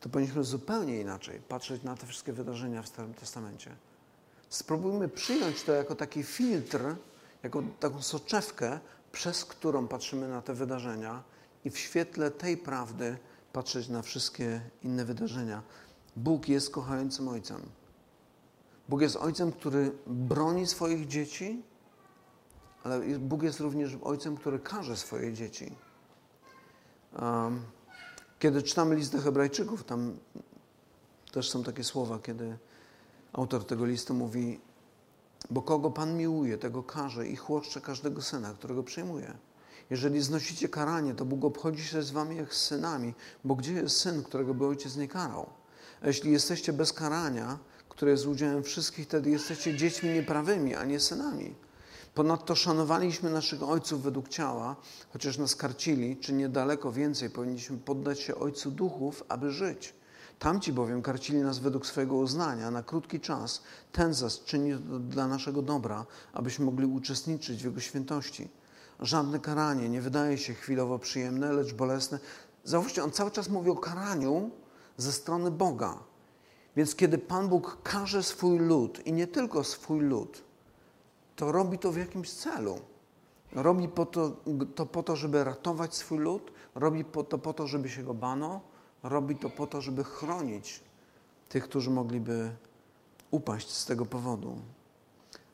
to 0.00 0.08
powinniśmy 0.08 0.44
zupełnie 0.44 1.00
inaczej 1.00 1.40
patrzeć 1.48 1.82
na 1.82 1.96
te 1.96 2.06
wszystkie 2.06 2.32
wydarzenia 2.32 2.82
w 2.82 2.88
Starym 2.88 3.14
Testamencie. 3.14 3.76
Spróbujmy 4.48 5.08
przyjąć 5.08 5.62
to 5.62 5.72
jako 5.72 5.94
taki 5.94 6.22
filtr, 6.22 6.80
jako 7.42 7.62
taką 7.80 8.02
soczewkę, 8.02 8.80
przez 9.12 9.44
którą 9.44 9.88
patrzymy 9.88 10.28
na 10.28 10.42
te 10.42 10.54
wydarzenia 10.54 11.22
i 11.64 11.70
w 11.70 11.78
świetle 11.78 12.30
tej 12.30 12.56
prawdy 12.56 13.16
patrzeć 13.52 13.88
na 13.88 14.02
wszystkie 14.02 14.60
inne 14.82 15.04
wydarzenia. 15.04 15.62
Bóg 16.16 16.48
jest 16.48 16.70
kochającym 16.70 17.28
Ojcem. 17.28 17.62
Bóg 18.88 19.00
jest 19.00 19.16
Ojcem, 19.16 19.52
który 19.52 19.92
broni 20.06 20.66
swoich 20.66 21.06
dzieci, 21.06 21.62
ale 22.86 23.00
Bóg 23.18 23.42
jest 23.42 23.60
również 23.60 23.98
Ojcem, 24.02 24.36
który 24.36 24.58
karze 24.58 24.96
swoje 24.96 25.32
dzieci. 25.32 25.76
Kiedy 28.38 28.62
czytamy 28.62 28.96
list 28.96 29.12
do 29.12 29.18
Hebrajczyków, 29.18 29.84
tam 29.84 30.16
też 31.32 31.50
są 31.50 31.62
takie 31.62 31.84
słowa, 31.84 32.18
kiedy 32.22 32.58
autor 33.32 33.64
tego 33.64 33.86
listu 33.86 34.14
mówi: 34.14 34.60
Bo 35.50 35.62
kogo 35.62 35.90
Pan 35.90 36.16
miłuje, 36.16 36.58
tego 36.58 36.82
karze 36.82 37.28
i 37.28 37.36
chłoszcze 37.36 37.80
każdego 37.80 38.22
syna, 38.22 38.54
którego 38.54 38.82
przyjmuje. 38.82 39.34
Jeżeli 39.90 40.22
znosicie 40.22 40.68
karanie, 40.68 41.14
to 41.14 41.24
Bóg 41.24 41.44
obchodzi 41.44 41.84
się 41.84 42.02
z 42.02 42.10
wami 42.10 42.36
jak 42.36 42.54
z 42.54 42.66
synami, 42.66 43.14
bo 43.44 43.54
gdzie 43.54 43.72
jest 43.72 43.96
syn, 43.96 44.22
którego 44.22 44.54
by 44.54 44.66
ojciec 44.66 44.96
nie 44.96 45.08
karał? 45.08 45.50
A 46.02 46.06
jeśli 46.06 46.32
jesteście 46.32 46.72
bez 46.72 46.92
karania, 46.92 47.58
które 47.88 48.10
jest 48.10 48.26
udziałem 48.26 48.62
wszystkich, 48.62 49.06
wtedy 49.06 49.30
jesteście 49.30 49.76
dziećmi 49.76 50.10
nieprawymi, 50.10 50.74
a 50.74 50.84
nie 50.84 51.00
synami. 51.00 51.65
Ponadto 52.16 52.54
szanowaliśmy 52.54 53.30
naszych 53.30 53.62
ojców 53.62 54.02
według 54.02 54.28
ciała, 54.28 54.76
chociaż 55.12 55.38
nas 55.38 55.56
karcili, 55.56 56.16
czy 56.16 56.32
niedaleko 56.32 56.92
więcej 56.92 57.30
powinniśmy 57.30 57.78
poddać 57.78 58.20
się 58.20 58.34
Ojcu 58.34 58.70
Duchów, 58.70 59.24
aby 59.28 59.50
żyć. 59.50 59.94
Tamci 60.38 60.72
bowiem 60.72 61.02
karcili 61.02 61.38
nas 61.38 61.58
według 61.58 61.86
swojego 61.86 62.16
uznania 62.16 62.70
na 62.70 62.82
krótki 62.82 63.20
czas, 63.20 63.62
ten 63.92 64.14
zaś 64.14 64.40
czyni 64.40 64.72
to 64.72 64.98
dla 64.98 65.28
naszego 65.28 65.62
dobra, 65.62 66.06
abyśmy 66.32 66.64
mogli 66.64 66.86
uczestniczyć 66.86 67.62
w 67.62 67.64
Jego 67.64 67.80
świętości. 67.80 68.48
Żadne 69.00 69.40
karanie 69.40 69.88
nie 69.88 70.00
wydaje 70.00 70.38
się 70.38 70.54
chwilowo 70.54 70.98
przyjemne, 70.98 71.52
lecz 71.52 71.74
bolesne. 71.74 72.18
Zauważcie, 72.64 73.04
on 73.04 73.10
cały 73.10 73.30
czas 73.30 73.48
mówi 73.48 73.70
o 73.70 73.76
karaniu 73.76 74.50
ze 74.96 75.12
strony 75.12 75.50
Boga. 75.50 75.98
Więc 76.76 76.94
kiedy 76.94 77.18
Pan 77.18 77.48
Bóg 77.48 77.78
karze 77.82 78.22
swój 78.22 78.58
lud 78.58 79.06
i 79.06 79.12
nie 79.12 79.26
tylko 79.26 79.64
swój 79.64 80.00
lud, 80.00 80.45
to 81.36 81.52
robi 81.52 81.78
to 81.78 81.92
w 81.92 81.96
jakimś 81.96 82.32
celu. 82.32 82.80
Robi 83.52 83.88
po 83.88 84.06
to, 84.06 84.36
to 84.74 84.86
po 84.86 85.02
to, 85.02 85.16
żeby 85.16 85.44
ratować 85.44 85.94
swój 85.94 86.18
lud, 86.18 86.52
robi 86.74 87.04
po 87.04 87.24
to 87.24 87.38
po 87.38 87.52
to, 87.52 87.66
żeby 87.66 87.88
się 87.88 88.02
go 88.02 88.14
bano, 88.14 88.60
robi 89.02 89.36
to 89.36 89.50
po 89.50 89.66
to, 89.66 89.80
żeby 89.80 90.04
chronić 90.04 90.80
tych, 91.48 91.64
którzy 91.64 91.90
mogliby 91.90 92.50
upaść 93.30 93.70
z 93.70 93.86
tego 93.86 94.06
powodu. 94.06 94.56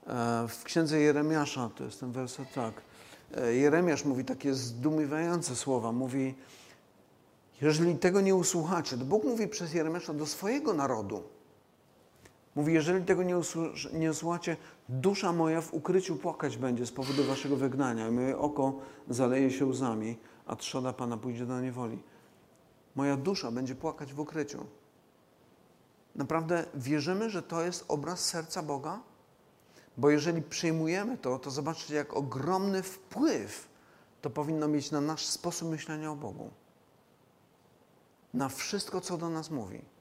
E, 0.07 0.49
w 0.49 0.65
księdze 0.65 1.01
Jeremiasza, 1.01 1.71
to 1.77 1.85
jest 1.85 2.01
ten 2.01 2.13
werset 2.13 2.53
tak, 2.53 2.75
e, 3.37 3.55
Jeremiasz 3.55 4.05
mówi 4.05 4.25
takie 4.25 4.55
zdumiewające 4.55 5.57
słowa, 5.57 5.93
mówi, 5.93 6.35
jeżeli 7.61 7.97
tego 7.97 8.21
nie 8.21 8.35
usłuchacie, 8.35 8.99
to 8.99 9.05
Bóg 9.05 9.25
mówi 9.25 9.49
przez 9.49 9.75
Jeremiasza 9.75 10.15
do 10.15 10.27
swojego 10.27 10.75
narodu, 10.75 11.23
Mówi, 12.55 12.75
jeżeli 12.75 13.05
tego 13.05 13.23
nie, 13.23 13.37
nie 13.93 14.11
usłuchacie, 14.11 14.57
dusza 14.93 15.33
moja 15.33 15.61
w 15.61 15.75
ukryciu 15.75 16.17
płakać 16.17 16.57
będzie 16.57 16.87
z 16.87 16.93
powodu 16.93 17.25
waszego 17.25 17.57
wygnania 17.57 18.11
moje 18.11 18.39
oko 18.39 18.79
zaleje 19.09 19.51
się 19.51 19.67
łzami, 19.67 20.19
a 20.47 20.57
trzoda 20.57 20.93
Pana 20.93 21.17
pójdzie 21.17 21.47
do 21.47 21.61
niewoli. 21.61 22.03
Moja 22.95 23.17
dusza 23.17 23.51
będzie 23.51 23.75
płakać 23.75 24.15
w 24.15 24.21
ukryciu. 24.21 24.67
Naprawdę 26.15 26.65
wierzymy, 26.75 27.31
że 27.31 27.43
to 27.43 27.63
jest 27.63 27.85
obraz 27.89 28.25
serca 28.25 28.63
Boga? 28.63 29.01
Bo 29.97 30.11
jeżeli 30.11 30.43
przyjmujemy 30.43 31.19
to, 31.19 31.39
to 31.39 31.51
zobaczcie, 31.51 31.95
jak 31.95 32.15
ogromny 32.15 32.83
wpływ 32.83 33.69
to 34.23 34.31
powinno 34.31 34.69
mieć 34.69 34.91
na 34.91 35.01
nasz 35.01 35.27
sposób 35.27 35.71
myślenia 35.71 36.11
o 36.11 36.17
Bogu. 36.17 36.51
Na 38.35 38.49
wszystko, 38.49 39.01
co 39.01 39.19
do 39.19 39.31
nas 39.31 39.51
mówi. 39.51 39.92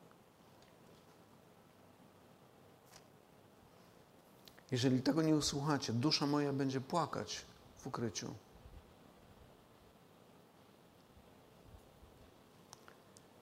Jeżeli 4.72 5.02
tego 5.02 5.22
nie 5.22 5.36
usłuchacie, 5.36 5.94
dusza 5.94 6.28
moja 6.28 6.54
będzie 6.54 6.82
płakać 6.82 7.46
w 7.78 7.88
ukryciu. 7.88 8.34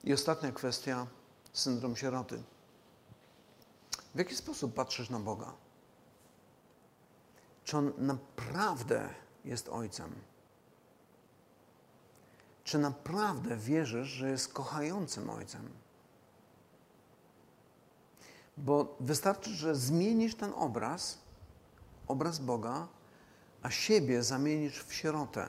I 0.04 0.12
ostatnia 0.12 0.52
kwestia 0.52 1.06
syndrom 1.52 1.96
sieroty. 1.96 2.42
W 4.14 4.18
jaki 4.18 4.36
sposób 4.36 4.74
patrzysz 4.74 5.10
na 5.10 5.20
Boga? 5.20 5.52
Czy 7.64 7.76
On 7.76 7.92
naprawdę 7.98 9.08
jest 9.44 9.68
Ojcem? 9.68 10.14
Czy 12.64 12.78
naprawdę 12.78 13.56
wierzysz, 13.56 14.08
że 14.08 14.30
jest 14.30 14.52
kochającym 14.52 15.30
Ojcem? 15.30 15.70
Bo 18.56 18.96
wystarczy, 19.00 19.50
że 19.50 19.74
zmienisz 19.74 20.34
ten 20.34 20.52
obraz, 20.56 21.18
obraz 22.06 22.38
Boga, 22.38 22.88
a 23.62 23.70
siebie 23.70 24.22
zamienisz 24.22 24.84
w 24.84 24.94
sierotę. 24.94 25.48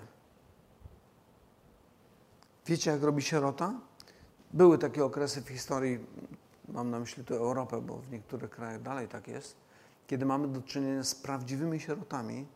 Wiecie, 2.65 2.91
jak 2.91 3.03
robi 3.03 3.21
sierota? 3.21 3.73
Były 4.53 4.77
takie 4.77 5.05
okresy 5.05 5.41
w 5.41 5.49
historii, 5.49 5.99
mam 6.67 6.89
na 6.89 6.99
myśli 6.99 7.23
tu 7.23 7.35
Europę, 7.35 7.81
bo 7.81 7.97
w 7.97 8.11
niektórych 8.11 8.49
krajach 8.49 8.81
dalej 8.81 9.07
tak 9.07 9.27
jest, 9.27 9.55
kiedy 10.07 10.25
mamy 10.25 10.47
do 10.47 10.61
czynienia 10.61 11.03
z 11.03 11.15
prawdziwymi 11.15 11.79
sierotami, 11.79 12.47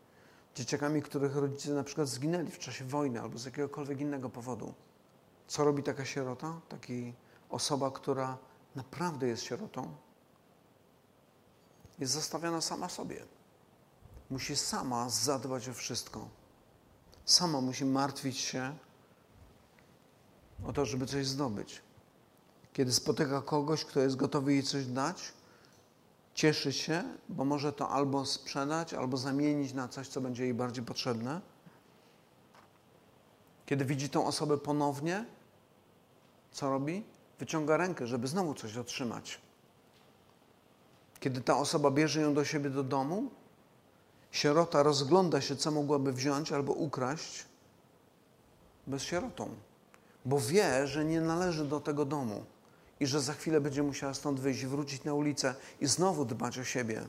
dzieciakami, 0.55 1.01
których 1.01 1.35
rodzice 1.35 1.73
na 1.73 1.83
przykład 1.83 2.07
zginęli 2.07 2.51
w 2.51 2.59
czasie 2.59 2.85
wojny 2.85 3.21
albo 3.21 3.37
z 3.37 3.45
jakiegokolwiek 3.45 4.01
innego 4.01 4.29
powodu. 4.29 4.73
Co 5.47 5.65
robi 5.65 5.83
taka 5.83 6.05
sierota? 6.05 6.61
Taki 6.69 7.13
osoba, 7.49 7.91
która 7.91 8.37
naprawdę 8.75 9.27
jest 9.27 9.43
sierotą? 9.43 9.95
Jest 11.99 12.13
zostawiona 12.13 12.61
sama 12.61 12.89
sobie. 12.89 13.25
Musi 14.29 14.55
sama 14.55 15.09
zadbać 15.09 15.69
o 15.69 15.73
wszystko. 15.73 16.27
Sama 17.25 17.61
musi 17.61 17.85
martwić 17.85 18.37
się 18.37 18.77
o 20.65 20.73
to, 20.73 20.85
żeby 20.85 21.05
coś 21.05 21.27
zdobyć. 21.27 21.81
Kiedy 22.73 22.93
spotyka 22.93 23.41
kogoś, 23.41 23.85
kto 23.85 23.99
jest 23.99 24.15
gotowy 24.15 24.53
jej 24.53 24.63
coś 24.63 24.85
dać, 24.85 25.33
cieszy 26.33 26.73
się, 26.73 27.03
bo 27.29 27.45
może 27.45 27.73
to 27.73 27.89
albo 27.89 28.25
sprzedać, 28.25 28.93
albo 28.93 29.17
zamienić 29.17 29.73
na 29.73 29.87
coś, 29.87 30.07
co 30.07 30.21
będzie 30.21 30.43
jej 30.43 30.53
bardziej 30.53 30.85
potrzebne. 30.85 31.41
Kiedy 33.65 33.85
widzi 33.85 34.09
tą 34.09 34.27
osobę 34.27 34.57
ponownie, 34.57 35.25
co 36.51 36.69
robi? 36.69 37.03
wyciąga 37.39 37.77
rękę, 37.77 38.07
żeby 38.07 38.27
znowu 38.27 38.53
coś 38.53 38.77
otrzymać. 38.77 39.41
Kiedy 41.19 41.41
ta 41.41 41.57
osoba 41.57 41.91
bierze 41.91 42.21
ją 42.21 42.33
do 42.33 42.45
siebie 42.45 42.69
do 42.69 42.83
domu, 42.83 43.31
sierota 44.31 44.83
rozgląda 44.83 45.41
się, 45.41 45.55
co 45.55 45.71
mogłaby 45.71 46.13
wziąć 46.13 46.51
albo 46.51 46.73
ukraść 46.73 47.45
bez 48.87 49.03
sierotą, 49.03 49.49
bo 50.25 50.39
wie, 50.39 50.87
że 50.87 51.05
nie 51.05 51.21
należy 51.21 51.65
do 51.65 51.79
tego 51.79 52.05
domu 52.05 52.45
i 52.99 53.07
że 53.07 53.21
za 53.21 53.33
chwilę 53.33 53.61
będzie 53.61 53.83
musiała 53.83 54.13
stąd 54.13 54.39
wyjść, 54.39 54.65
wrócić 54.65 55.03
na 55.03 55.13
ulicę 55.13 55.55
i 55.81 55.87
znowu 55.87 56.25
dbać 56.25 56.59
o 56.59 56.63
siebie. 56.63 57.01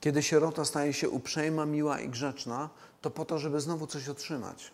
Kiedy 0.00 0.22
sierota 0.22 0.64
staje 0.64 0.92
się 0.92 1.10
uprzejma, 1.10 1.66
miła 1.66 2.00
i 2.00 2.08
grzeczna, 2.08 2.70
to 3.00 3.10
po 3.10 3.24
to, 3.24 3.38
żeby 3.38 3.60
znowu 3.60 3.86
coś 3.86 4.08
otrzymać. 4.08 4.70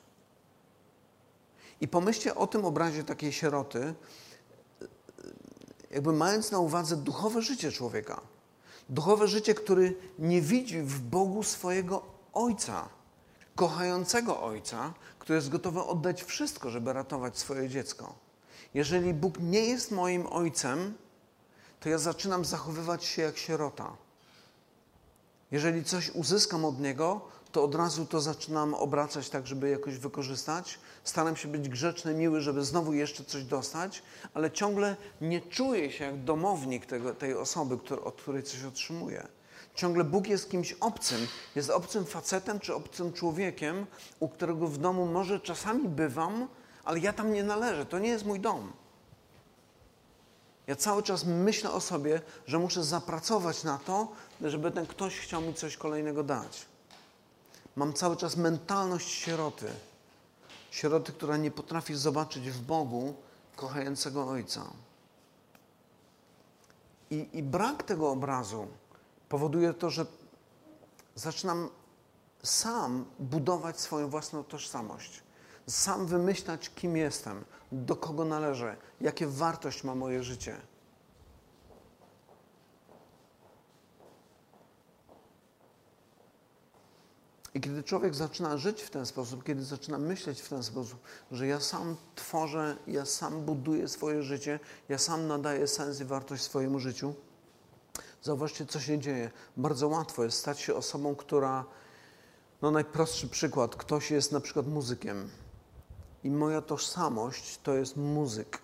I 1.81 1.89
pomyślcie 1.89 2.35
o 2.35 2.47
tym 2.47 2.65
obrazie 2.65 3.05
takiej 3.05 3.33
sieroty, 3.33 3.95
jakby 5.91 6.13
mając 6.13 6.51
na 6.51 6.59
uwadze 6.59 6.97
duchowe 6.97 7.43
życie 7.43 7.73
człowieka. 7.73 8.21
Duchowe 8.89 9.29
życie, 9.29 9.55
który 9.55 9.97
nie 10.19 10.43
widzi 10.43 10.83
w 10.83 11.01
Bogu 11.01 11.43
swojego 11.43 12.03
Ojca, 12.33 12.89
kochającego 13.55 14.43
Ojca, 14.43 14.95
który 15.19 15.37
jest 15.37 15.49
gotowy 15.49 15.83
oddać 15.83 16.23
wszystko, 16.23 16.71
żeby 16.71 16.93
ratować 16.93 17.39
swoje 17.39 17.69
dziecko. 17.69 18.15
Jeżeli 18.75 19.15
Bóg 19.15 19.39
nie 19.41 19.61
jest 19.61 19.91
moim 19.91 20.27
Ojcem, 20.27 20.95
to 21.81 21.89
ja 21.89 21.99
zaczynam 21.99 22.45
zachowywać 22.45 23.05
się 23.05 23.23
jak 23.23 23.37
sierota. 23.37 23.97
Jeżeli 25.51 25.85
coś 25.85 26.11
uzyskam 26.11 26.65
od 26.65 26.81
Niego, 26.81 27.29
to 27.53 27.65
od 27.65 27.75
razu 27.75 28.07
to 28.07 28.21
zaczynam 28.21 28.75
obracać 28.75 29.31
tak, 29.31 29.47
żeby 29.47 29.71
jakoś 29.71 29.99
wykorzystać. 29.99 30.79
Staram 31.05 31.37
się 31.37 31.49
być 31.49 31.69
grzeczny, 31.69 32.15
miły, 32.15 32.41
żeby 32.41 32.65
znowu 32.65 32.93
jeszcze 32.93 33.25
coś 33.25 33.45
dostać, 33.45 34.03
ale 34.35 34.51
ciągle 34.51 34.97
nie 35.21 35.41
czuję 35.41 35.93
się 35.93 36.05
jak 36.05 36.25
domownik 36.25 36.87
tego, 36.87 37.15
tej 37.15 37.35
osoby, 37.35 37.79
który, 37.79 38.03
od 38.03 38.23
której 38.23 38.43
coś 38.43 38.65
otrzymuję. 38.65 39.29
Ciągle 39.75 40.05
Bóg 40.05 40.27
jest 40.27 40.51
kimś 40.51 40.73
obcym. 40.73 41.27
Jest 41.55 41.71
obcym 41.71 42.05
facetem 42.05 42.61
czy 42.61 42.75
obcym 42.75 43.13
człowiekiem, 43.13 43.87
u 44.21 44.29
którego 44.29 44.67
w 44.67 44.79
domu 44.79 45.07
może 45.07 45.41
czasami 45.41 45.89
bywam, 45.89 46.49
ale 46.85 46.99
ja 46.99 47.13
tam 47.13 47.33
nie 47.33 47.45
należę. 47.45 47.87
To 47.87 47.99
nie 47.99 48.09
jest 48.09 48.27
mój 48.27 48.41
dom. 48.41 48.73
Ja 50.67 50.77
cały 50.77 51.03
czas 51.03 51.25
myślę 51.25 51.71
o 51.71 51.81
sobie, 51.81 52.21
że 52.47 52.59
muszę 52.59 52.85
zapracować 52.85 53.65
na 53.65 53.79
to, 53.79 54.09
żeby 54.41 54.71
ten 54.71 54.87
ktoś 54.87 55.19
chciał 55.19 55.43
mi 55.43 55.55
coś 55.55 55.77
kolejnego 55.77 56.23
dać. 56.23 56.67
Mam 57.77 57.93
cały 57.93 58.17
czas 58.17 58.37
mentalność 58.37 59.09
sieroty. 59.09 59.67
Sieroty, 60.71 61.13
która 61.13 61.37
nie 61.37 61.51
potrafi 61.51 61.95
zobaczyć 61.95 62.51
w 62.51 62.61
Bogu 62.61 63.15
kochającego 63.57 64.29
Ojca. 64.29 64.63
I, 67.11 67.29
I 67.33 67.43
brak 67.43 67.83
tego 67.83 68.11
obrazu 68.11 68.67
powoduje 69.29 69.75
to, 69.75 69.91
że 69.91 70.07
zaczynam 71.15 71.69
sam 72.43 73.05
budować 73.19 73.81
swoją 73.81 74.09
własną 74.09 74.45
tożsamość. 74.45 75.23
Sam 75.67 76.07
wymyślać, 76.07 76.71
kim 76.75 76.97
jestem, 76.97 77.45
do 77.73 77.97
kogo 77.97 78.25
należę, 78.25 78.77
jakie 79.01 79.27
wartość 79.27 79.85
ma 79.85 79.95
moje 79.95 80.23
życie. 80.23 80.57
I 87.57 87.61
kiedy 87.61 87.83
człowiek 87.83 88.15
zaczyna 88.15 88.57
żyć 88.57 88.83
w 88.83 88.91
ten 88.91 89.07
sposób, 89.07 89.45
kiedy 89.45 89.65
zaczyna 89.65 89.99
myśleć 89.99 90.41
w 90.41 90.49
ten 90.49 90.63
sposób, 90.63 91.01
że 91.33 91.47
ja 91.47 91.61
sam 91.61 91.97
tworzę, 92.15 92.77
ja 92.87 93.05
sam 93.05 93.45
buduję 93.45 93.89
swoje 93.89 94.23
życie, 94.23 94.61
ja 94.89 94.99
sam 94.99 95.27
nadaję 95.27 95.67
sens 95.67 96.01
i 96.01 96.05
wartość 96.05 96.43
swojemu 96.43 96.79
życiu, 96.79 97.15
zauważcie, 98.23 98.67
co 98.67 98.81
się 98.81 98.99
dzieje. 98.99 99.31
Bardzo 99.57 99.89
łatwo 99.89 100.25
jest 100.25 100.39
stać 100.39 100.61
się 100.61 100.75
osobą, 100.75 101.15
która, 101.15 101.65
no 102.63 102.71
najprostszy 102.71 103.29
przykład, 103.29 103.77
ktoś 103.77 104.11
jest 104.11 104.33
na 104.33 104.41
przykład 104.41 104.67
muzykiem 104.67 105.31
i 106.25 106.31
moja 106.31 106.63
tożsamość 106.63 107.61
to 107.63 107.75
jest 107.75 107.97
muzyk. 107.97 108.59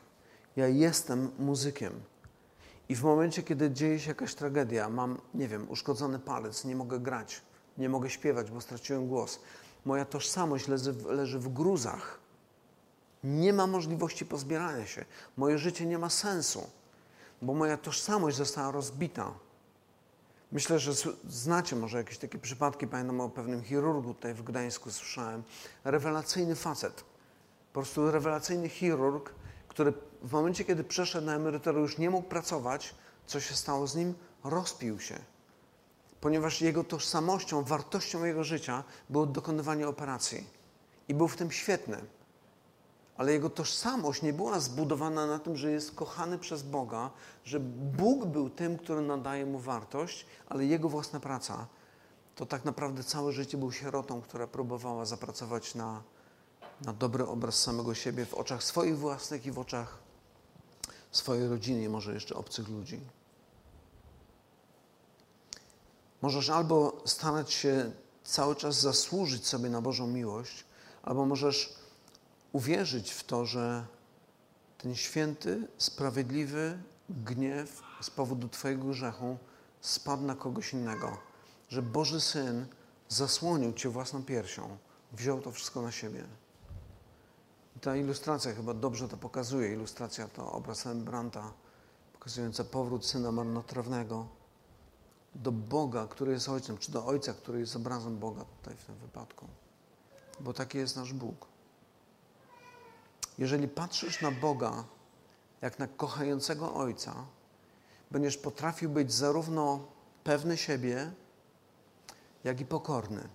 Ja 0.57 0.68
jestem 0.68 1.31
muzykiem. 1.38 1.92
I 2.88 2.96
w 2.96 3.02
momencie, 3.02 3.42
kiedy 3.42 3.70
dzieje 3.70 4.00
się 4.00 4.09
jakaś 4.09 4.35
tragedia, 4.35 4.88
mam, 4.88 5.18
nie 5.35 5.48
wiem, 5.48 5.70
uszkodzony 5.70 6.18
palec, 6.18 6.64
nie 6.64 6.76
mogę 6.76 7.00
grać, 7.00 7.42
nie 7.78 7.88
mogę 7.88 8.11
śpiewać, 8.11 8.50
bo 8.50 8.61
straciłem 8.61 9.08
głos. 9.08 9.40
Moja 9.85 10.04
tożsamość 10.04 10.68
leży, 10.68 10.94
leży 11.06 11.38
w 11.38 11.48
gruzach. 11.48 12.18
Nie 13.24 13.52
ma 13.52 13.66
możliwości 13.66 14.26
pozbierania 14.26 14.87
się. 14.87 15.04
Moje 15.37 15.58
życie 15.58 15.87
nie 15.87 15.98
ma 15.98 16.11
sensu, 16.11 16.70
bo 17.42 17.54
moja 17.54 17.76
tożsamość 17.76 18.37
została 18.37 18.70
rozbita. 18.70 19.35
Myślę, 20.52 20.78
że 20.78 20.92
znacie 21.28 21.76
może 21.76 21.98
jakieś 21.98 22.18
takie 22.18 22.38
przypadki. 22.38 22.87
Pamiętam 22.87 23.20
o 23.20 23.28
pewnym 23.28 23.62
chirurgu 23.62 24.14
tutaj 24.14 24.35
w 24.35 24.42
Gdańsku 24.42 24.90
słyszałem. 24.90 25.42
Rewelacyjny 25.85 26.54
facet. 26.54 27.04
Po 27.72 27.80
prostu 27.80 28.11
rewelacyjny 28.11 28.68
chirurg, 28.68 29.35
który 29.68 29.92
w 30.22 30.32
momencie, 30.32 30.64
kiedy 30.64 30.85
przeszedł 30.85 31.26
na 31.26 31.35
emeryturę, 31.35 31.80
już 31.80 31.98
nie 31.98 32.11
mógł 32.11 32.28
pracować. 32.28 32.94
Co 33.26 33.40
się 33.40 33.54
stało 33.54 33.87
z 33.87 33.96
nim? 33.96 34.14
Rozpił 34.44 35.00
się 35.00 35.18
ponieważ 36.22 36.61
jego 36.61 36.85
tożsamością, 36.85 37.62
wartością 37.64 38.24
jego 38.24 38.44
życia 38.44 38.85
było 39.11 39.26
dokonywanie 39.26 39.88
operacji. 39.88 40.46
I 41.08 41.14
był 41.14 41.28
w 41.28 41.37
tym 41.37 41.50
świetny. 41.50 41.96
Ale 43.16 43.32
jego 43.32 43.50
tożsamość 43.50 44.22
nie 44.22 44.32
była 44.32 44.61
zbudowana 44.61 45.26
na 45.26 45.38
tym, 45.38 45.56
że 45.56 45.70
jest 45.70 45.94
kochany 45.94 46.38
przez 46.38 46.62
Boga, 46.62 47.11
że 47.44 47.61
Bóg 47.61 48.26
był 48.26 48.50
tym, 48.50 48.78
który 48.78 49.00
nadaje 49.00 49.46
mu 49.46 49.58
wartość, 49.58 50.26
ale 50.48 50.64
jego 50.64 50.88
własna 50.88 51.20
praca 51.20 51.66
to 52.37 52.46
tak 52.46 52.64
naprawdę 52.64 53.04
całe 53.04 53.32
życie 53.32 53.58
był 53.58 53.72
sierotą, 53.72 54.22
która 54.22 54.46
próbowała 54.46 55.04
zapracować 55.04 55.74
na, 55.74 56.02
na 56.85 56.92
dobry 56.92 57.26
obraz 57.26 57.54
samego 57.54 57.94
siebie 57.94 58.26
w 58.26 58.35
oczach 58.35 58.64
swoich 58.64 58.98
własnych 58.98 59.46
i 59.46 59.52
w 59.52 59.58
oczach 59.58 59.98
swojej 61.11 61.48
rodziny 61.48 61.88
może 61.88 62.14
jeszcze 62.14 62.35
obcych 62.35 62.68
ludzi. 62.68 63.00
Możesz 66.22 66.50
albo 66.50 67.02
starać 67.04 67.52
się 67.52 67.92
cały 68.24 68.56
czas 68.56 68.80
zasłużyć 68.80 69.46
sobie 69.46 69.70
na 69.70 69.80
Bożą 69.80 70.06
miłość, 70.06 70.64
albo 71.02 71.26
możesz 71.26 71.74
uwierzyć 72.52 73.11
w 73.11 73.24
to, 73.24 73.46
że 73.46 73.87
ten 74.78 74.94
święty, 74.94 75.68
sprawiedliwy 75.78 76.78
gniew 77.08 77.82
z 78.00 78.11
powodu 78.11 78.48
Twojego 78.48 78.85
grzechu 78.85 79.37
spadł 79.80 80.22
na 80.22 80.35
kogoś 80.35 80.72
innego. 80.72 81.18
Że 81.68 81.82
Boży 81.82 82.20
Syn 82.20 82.66
zasłonił 83.08 83.72
Cię 83.72 83.88
własną 83.88 84.22
piersią, 84.22 84.76
wziął 85.12 85.40
to 85.40 85.52
wszystko 85.52 85.82
na 85.82 85.92
siebie. 85.92 86.24
Ta 87.80 87.96
ilustracja 87.96 88.54
chyba 88.54 88.74
dobrze 88.74 89.08
to 89.08 89.16
pokazuje. 89.16 89.72
Ilustracja 89.72 90.28
to 90.28 90.52
obraz 90.52 90.87
Rembrandta 90.87 91.52
pokazująca 92.12 92.64
powrót 92.64 93.06
Syna 93.06 93.32
marnotrawnego 93.32 94.26
do 95.35 95.53
Boga, 95.53 96.07
który 96.07 96.33
jest 96.33 96.49
Ojcem, 96.49 96.79
czy 96.79 96.92
do 96.92 97.07
Ojca, 97.07 97.35
który 97.35 97.61
jest 97.61 97.77
obrazem 97.77 98.18
Boga 98.18 98.45
tutaj 98.45 98.77
w 98.77 98.85
tym 98.85 98.95
wypadku. 98.95 99.47
Bo 100.40 100.53
taki 100.53 100.79
jest 100.79 100.97
nasz 100.97 101.12
Bóg. 101.12 101.47
Jeżeli 103.38 103.68
patrzysz 103.68 104.23
na 104.23 104.31
Boga 104.31 104.85
jak 105.62 105.79
na 105.79 105.87
kochającego 105.87 106.75
Ojca, 106.75 107.14
będziesz 108.11 108.37
potrafił 108.37 108.90
być 108.90 109.12
zarówno 109.12 109.81
pewny 110.25 110.57
siebie, 110.57 111.12
jak 112.45 112.61
i 112.61 112.66
pokorny. 112.66 113.29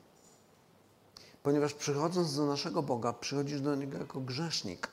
Ponieważ 1.43 1.73
przychodząc 1.73 2.35
do 2.35 2.45
naszego 2.45 2.83
Boga, 2.83 3.13
przychodzisz 3.13 3.61
do 3.61 3.75
Niego 3.75 3.97
jako 3.97 4.19
grzesznik 4.19 4.87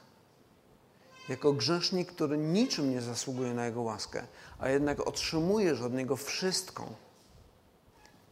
jako 1.28 1.52
grzesznik, 1.52 2.12
który 2.12 2.38
niczym 2.38 2.90
nie 2.90 3.02
zasługuje 3.02 3.54
na 3.54 3.66
Jego 3.66 3.82
łaskę, 3.82 4.26
a 4.58 4.68
jednak 4.68 5.00
otrzymujesz 5.00 5.80
od 5.80 5.92
Niego 5.92 6.16
wszystko, 6.16 6.88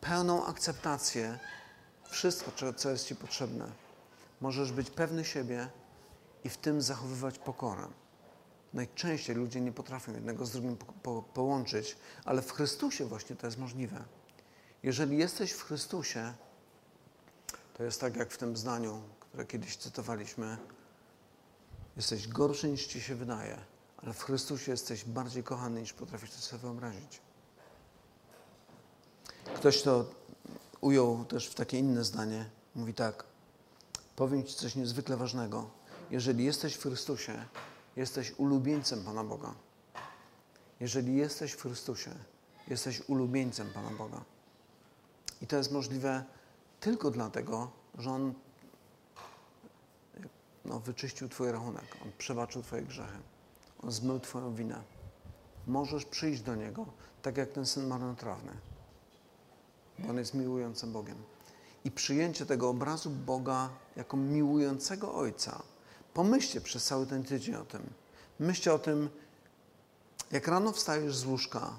pełną 0.00 0.46
akceptację, 0.46 1.38
wszystko, 2.10 2.52
co 2.76 2.90
jest 2.90 3.06
Ci 3.06 3.16
potrzebne. 3.16 3.66
Możesz 4.40 4.72
być 4.72 4.90
pewny 4.90 5.24
siebie 5.24 5.68
i 6.44 6.48
w 6.48 6.56
tym 6.56 6.82
zachowywać 6.82 7.38
pokorę. 7.38 7.88
Najczęściej 8.74 9.36
ludzie 9.36 9.60
nie 9.60 9.72
potrafią 9.72 10.12
jednego 10.12 10.46
z 10.46 10.50
drugim 10.50 10.76
po, 10.76 10.92
po, 10.92 11.22
połączyć, 11.22 11.96
ale 12.24 12.42
w 12.42 12.52
Chrystusie 12.52 13.04
właśnie 13.04 13.36
to 13.36 13.46
jest 13.46 13.58
możliwe. 13.58 14.04
Jeżeli 14.82 15.18
jesteś 15.18 15.52
w 15.52 15.62
Chrystusie, 15.62 16.32
to 17.74 17.84
jest 17.84 18.00
tak 18.00 18.16
jak 18.16 18.30
w 18.30 18.38
tym 18.38 18.56
zdaniu, 18.56 19.02
które 19.20 19.44
kiedyś 19.46 19.76
cytowaliśmy, 19.76 20.56
Jesteś 21.96 22.28
gorszy 22.28 22.68
niż 22.68 22.86
ci 22.86 23.00
się 23.00 23.14
wydaje, 23.14 23.58
ale 23.96 24.12
w 24.12 24.22
Chrystusie 24.22 24.70
jesteś 24.70 25.04
bardziej 25.04 25.44
kochany 25.44 25.80
niż 25.80 25.92
potrafisz 25.92 26.30
to 26.30 26.38
sobie 26.38 26.62
wyobrazić. 26.62 27.20
Ktoś 29.54 29.82
to 29.82 30.04
ujął 30.80 31.24
też 31.24 31.48
w 31.48 31.54
takie 31.54 31.78
inne 31.78 32.04
zdanie. 32.04 32.50
Mówi 32.74 32.94
tak: 32.94 33.24
Powiem 34.16 34.44
ci 34.44 34.54
coś 34.54 34.74
niezwykle 34.74 35.16
ważnego. 35.16 35.70
Jeżeli 36.10 36.44
jesteś 36.44 36.74
w 36.74 36.82
Chrystusie, 36.82 37.44
jesteś 37.96 38.32
ulubieńcem 38.38 39.04
Pana 39.04 39.24
Boga. 39.24 39.54
Jeżeli 40.80 41.16
jesteś 41.16 41.52
w 41.52 41.62
Chrystusie, 41.62 42.10
jesteś 42.68 43.02
ulubieńcem 43.08 43.70
Pana 43.70 43.90
Boga. 43.90 44.24
I 45.42 45.46
to 45.46 45.56
jest 45.56 45.72
możliwe 45.72 46.24
tylko 46.80 47.10
dlatego, 47.10 47.70
że 47.98 48.10
On 48.10 48.34
no, 50.64 50.80
wyczyścił 50.80 51.28
Twój 51.28 51.52
rachunek, 51.52 51.96
On 52.04 52.12
przebaczył 52.18 52.62
Twoje 52.62 52.82
grzechy, 52.82 53.18
On 53.82 53.92
zmył 53.92 54.20
Twoją 54.20 54.54
winę. 54.54 54.82
Możesz 55.66 56.04
przyjść 56.04 56.42
do 56.42 56.54
Niego, 56.54 56.86
tak 57.22 57.36
jak 57.36 57.52
ten 57.52 57.66
syn 57.66 57.86
marnotrawny, 57.86 58.52
bo 59.98 60.08
On 60.08 60.18
jest 60.18 60.34
miłującym 60.34 60.92
Bogiem. 60.92 61.16
I 61.84 61.90
przyjęcie 61.90 62.46
tego 62.46 62.68
obrazu 62.68 63.10
Boga 63.10 63.68
jako 63.96 64.16
miłującego 64.16 65.14
Ojca. 65.14 65.62
Pomyślcie 66.14 66.60
przez 66.60 66.84
cały 66.84 67.06
ten 67.06 67.24
tydzień 67.24 67.54
o 67.54 67.64
tym. 67.64 67.82
Myślcie 68.38 68.74
o 68.74 68.78
tym, 68.78 69.08
jak 70.32 70.48
rano 70.48 70.72
wstajesz 70.72 71.16
z 71.16 71.24
łóżka. 71.24 71.70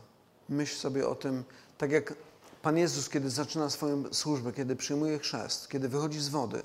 Myśl 0.50 0.76
sobie 0.76 1.08
o 1.08 1.16
tym, 1.16 1.44
tak 1.78 1.92
jak 1.92 2.14
Pan 2.62 2.78
Jezus, 2.78 3.10
kiedy 3.10 3.30
zaczyna 3.30 3.70
swoją 3.70 4.14
służbę, 4.14 4.54
kiedy 4.54 4.76
przyjmuje 4.76 5.20
chrzest, 5.20 5.70
kiedy 5.70 5.90
wychodzi 5.90 6.20
z 6.20 6.30
wody, 6.30 6.64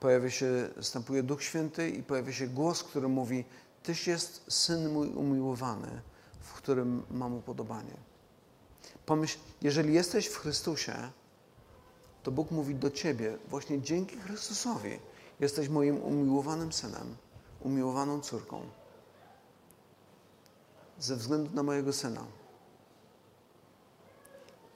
pojawia 0.00 0.30
się, 0.30 0.68
wstępuje 0.80 1.22
Duch 1.22 1.42
Święty 1.42 1.90
i 1.90 2.02
pojawia 2.02 2.32
się 2.32 2.46
głos, 2.46 2.82
który 2.82 3.08
mówi: 3.08 3.44
Tyś 3.82 4.06
jest 4.06 4.44
syn 4.48 4.92
mój 4.92 5.08
umiłowany, 5.08 6.00
w 6.40 6.52
którym 6.52 7.02
mam 7.10 7.34
upodobanie. 7.34 7.96
Pomyśl, 9.06 9.38
jeżeli 9.62 9.94
jesteś 9.94 10.26
w 10.26 10.36
Chrystusie, 10.36 11.10
to 12.22 12.30
Bóg 12.30 12.50
mówi 12.50 12.74
do 12.74 12.90
ciebie, 12.90 13.38
właśnie 13.48 13.82
dzięki 13.82 14.16
Chrystusowi 14.16 14.98
jesteś 15.40 15.68
moim 15.68 16.02
umiłowanym 16.02 16.72
synem, 16.72 17.16
umiłowaną 17.60 18.20
córką. 18.20 18.62
Ze 20.98 21.16
względu 21.16 21.54
na 21.54 21.62
mojego 21.62 21.92
syna. 21.92 22.24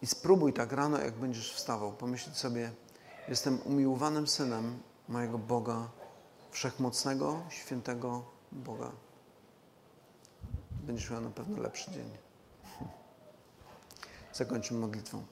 I 0.02 0.06
spróbuj 0.06 0.52
tak 0.52 0.72
rano, 0.72 0.98
jak 0.98 1.14
będziesz 1.14 1.54
wstawał, 1.54 1.92
pomyśleć 1.92 2.36
sobie, 2.36 2.72
jestem 3.28 3.58
umiłowanym 3.64 4.26
synem 4.26 4.78
mojego 5.08 5.38
Boga, 5.38 5.88
wszechmocnego, 6.50 7.42
świętego 7.48 8.24
Boga. 8.52 8.92
Będziesz 10.70 11.10
miał 11.10 11.20
na 11.20 11.30
pewno 11.30 11.62
lepszy 11.62 11.90
dzień. 11.90 12.10
Zakończymy 14.32 14.80
modlitwą. 14.80 15.24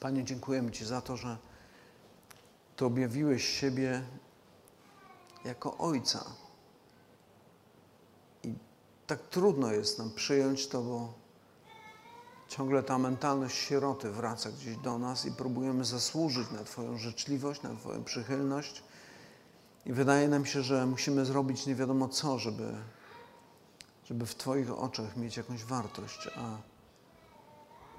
Panie, 0.00 0.24
dziękujemy 0.24 0.70
Ci 0.70 0.84
za 0.84 1.00
to, 1.00 1.16
że 1.16 1.36
Ty 2.76 2.84
objawiłeś 2.84 3.48
siebie 3.48 4.02
jako 5.44 5.78
Ojca. 5.78 6.24
I 8.42 8.54
tak 9.06 9.20
trudno 9.28 9.72
jest 9.72 9.98
nam 9.98 10.10
przyjąć 10.10 10.68
to, 10.68 10.82
bo 10.82 11.21
ciągle 12.52 12.82
ta 12.82 12.98
mentalność 12.98 13.56
sieroty 13.56 14.10
wraca 14.10 14.50
gdzieś 14.50 14.76
do 14.76 14.98
nas 14.98 15.26
i 15.26 15.32
próbujemy 15.32 15.84
zasłużyć 15.84 16.50
na 16.50 16.64
Twoją 16.64 16.98
życzliwość, 16.98 17.62
na 17.62 17.74
Twoją 17.74 18.04
przychylność. 18.04 18.82
I 19.86 19.92
wydaje 19.92 20.28
nam 20.28 20.46
się, 20.46 20.62
że 20.62 20.86
musimy 20.86 21.24
zrobić 21.24 21.66
nie 21.66 21.74
wiadomo 21.74 22.08
co, 22.08 22.38
żeby, 22.38 22.72
żeby 24.04 24.26
w 24.26 24.34
Twoich 24.34 24.70
oczach 24.70 25.16
mieć 25.16 25.36
jakąś 25.36 25.64
wartość. 25.64 26.28
A, 26.36 26.56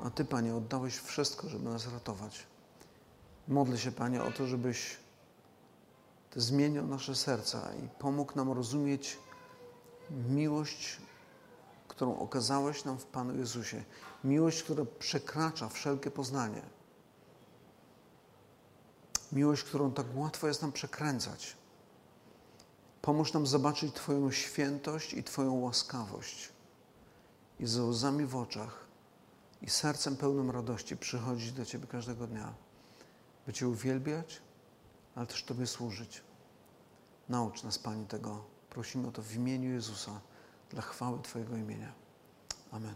a 0.06 0.10
Ty, 0.10 0.26
Panie, 0.26 0.56
oddałeś 0.56 0.98
wszystko, 0.98 1.50
żeby 1.50 1.70
nas 1.70 1.94
ratować. 1.94 2.44
Modlę 3.48 3.78
się, 3.78 3.92
Panie, 3.92 4.24
o 4.24 4.32
to, 4.32 4.48
żebyś 4.48 4.98
zmienił 6.36 6.88
nasze 6.88 7.16
serca 7.16 7.70
i 7.86 8.00
pomógł 8.00 8.36
nam 8.36 8.52
rozumieć 8.52 9.18
miłość, 10.30 10.98
którą 11.96 12.20
okazałeś 12.20 12.86
nam 12.86 12.98
w 12.98 13.06
Panu 13.06 13.36
Jezusie. 13.36 13.84
Miłość, 14.24 14.64
która 14.64 14.86
przekracza 15.00 15.70
wszelkie 15.70 16.12
poznanie. 16.12 16.62
Miłość, 19.32 19.64
którą 19.64 19.92
tak 19.92 20.06
łatwo 20.16 20.48
jest 20.48 20.62
nam 20.62 20.72
przekręcać. 20.72 21.56
Pomóż 23.02 23.34
nam 23.34 23.48
zobaczyć 23.48 23.96
Twoją 23.96 24.32
świętość 24.32 25.14
i 25.14 25.24
Twoją 25.24 25.54
łaskawość. 25.54 26.50
I 27.60 27.68
ze 27.68 27.84
łzami 27.84 28.26
w 28.26 28.36
oczach 28.36 28.86
i 29.62 29.70
sercem 29.70 30.18
pełnym 30.18 30.52
radości 30.52 30.98
przychodzić 30.98 31.52
do 31.52 31.66
Ciebie 31.66 31.88
każdego 31.88 32.28
dnia, 32.28 32.54
by 33.46 33.54
Cię 33.54 33.68
uwielbiać, 33.68 34.42
ale 35.16 35.28
też 35.28 35.44
Tobie 35.44 35.68
służyć. 35.68 36.22
Naucz 37.30 37.64
nas, 37.64 37.80
Pani, 37.80 38.06
tego. 38.06 38.44
Prosimy 38.70 39.08
o 39.08 39.12
to 39.12 39.22
w 39.22 39.36
imieniu 39.36 39.70
Jezusa, 39.70 40.22
dla 40.74 40.82
chwały 40.82 41.20
Twojego 41.22 41.56
imienia. 41.58 41.92
Amen. 42.72 42.96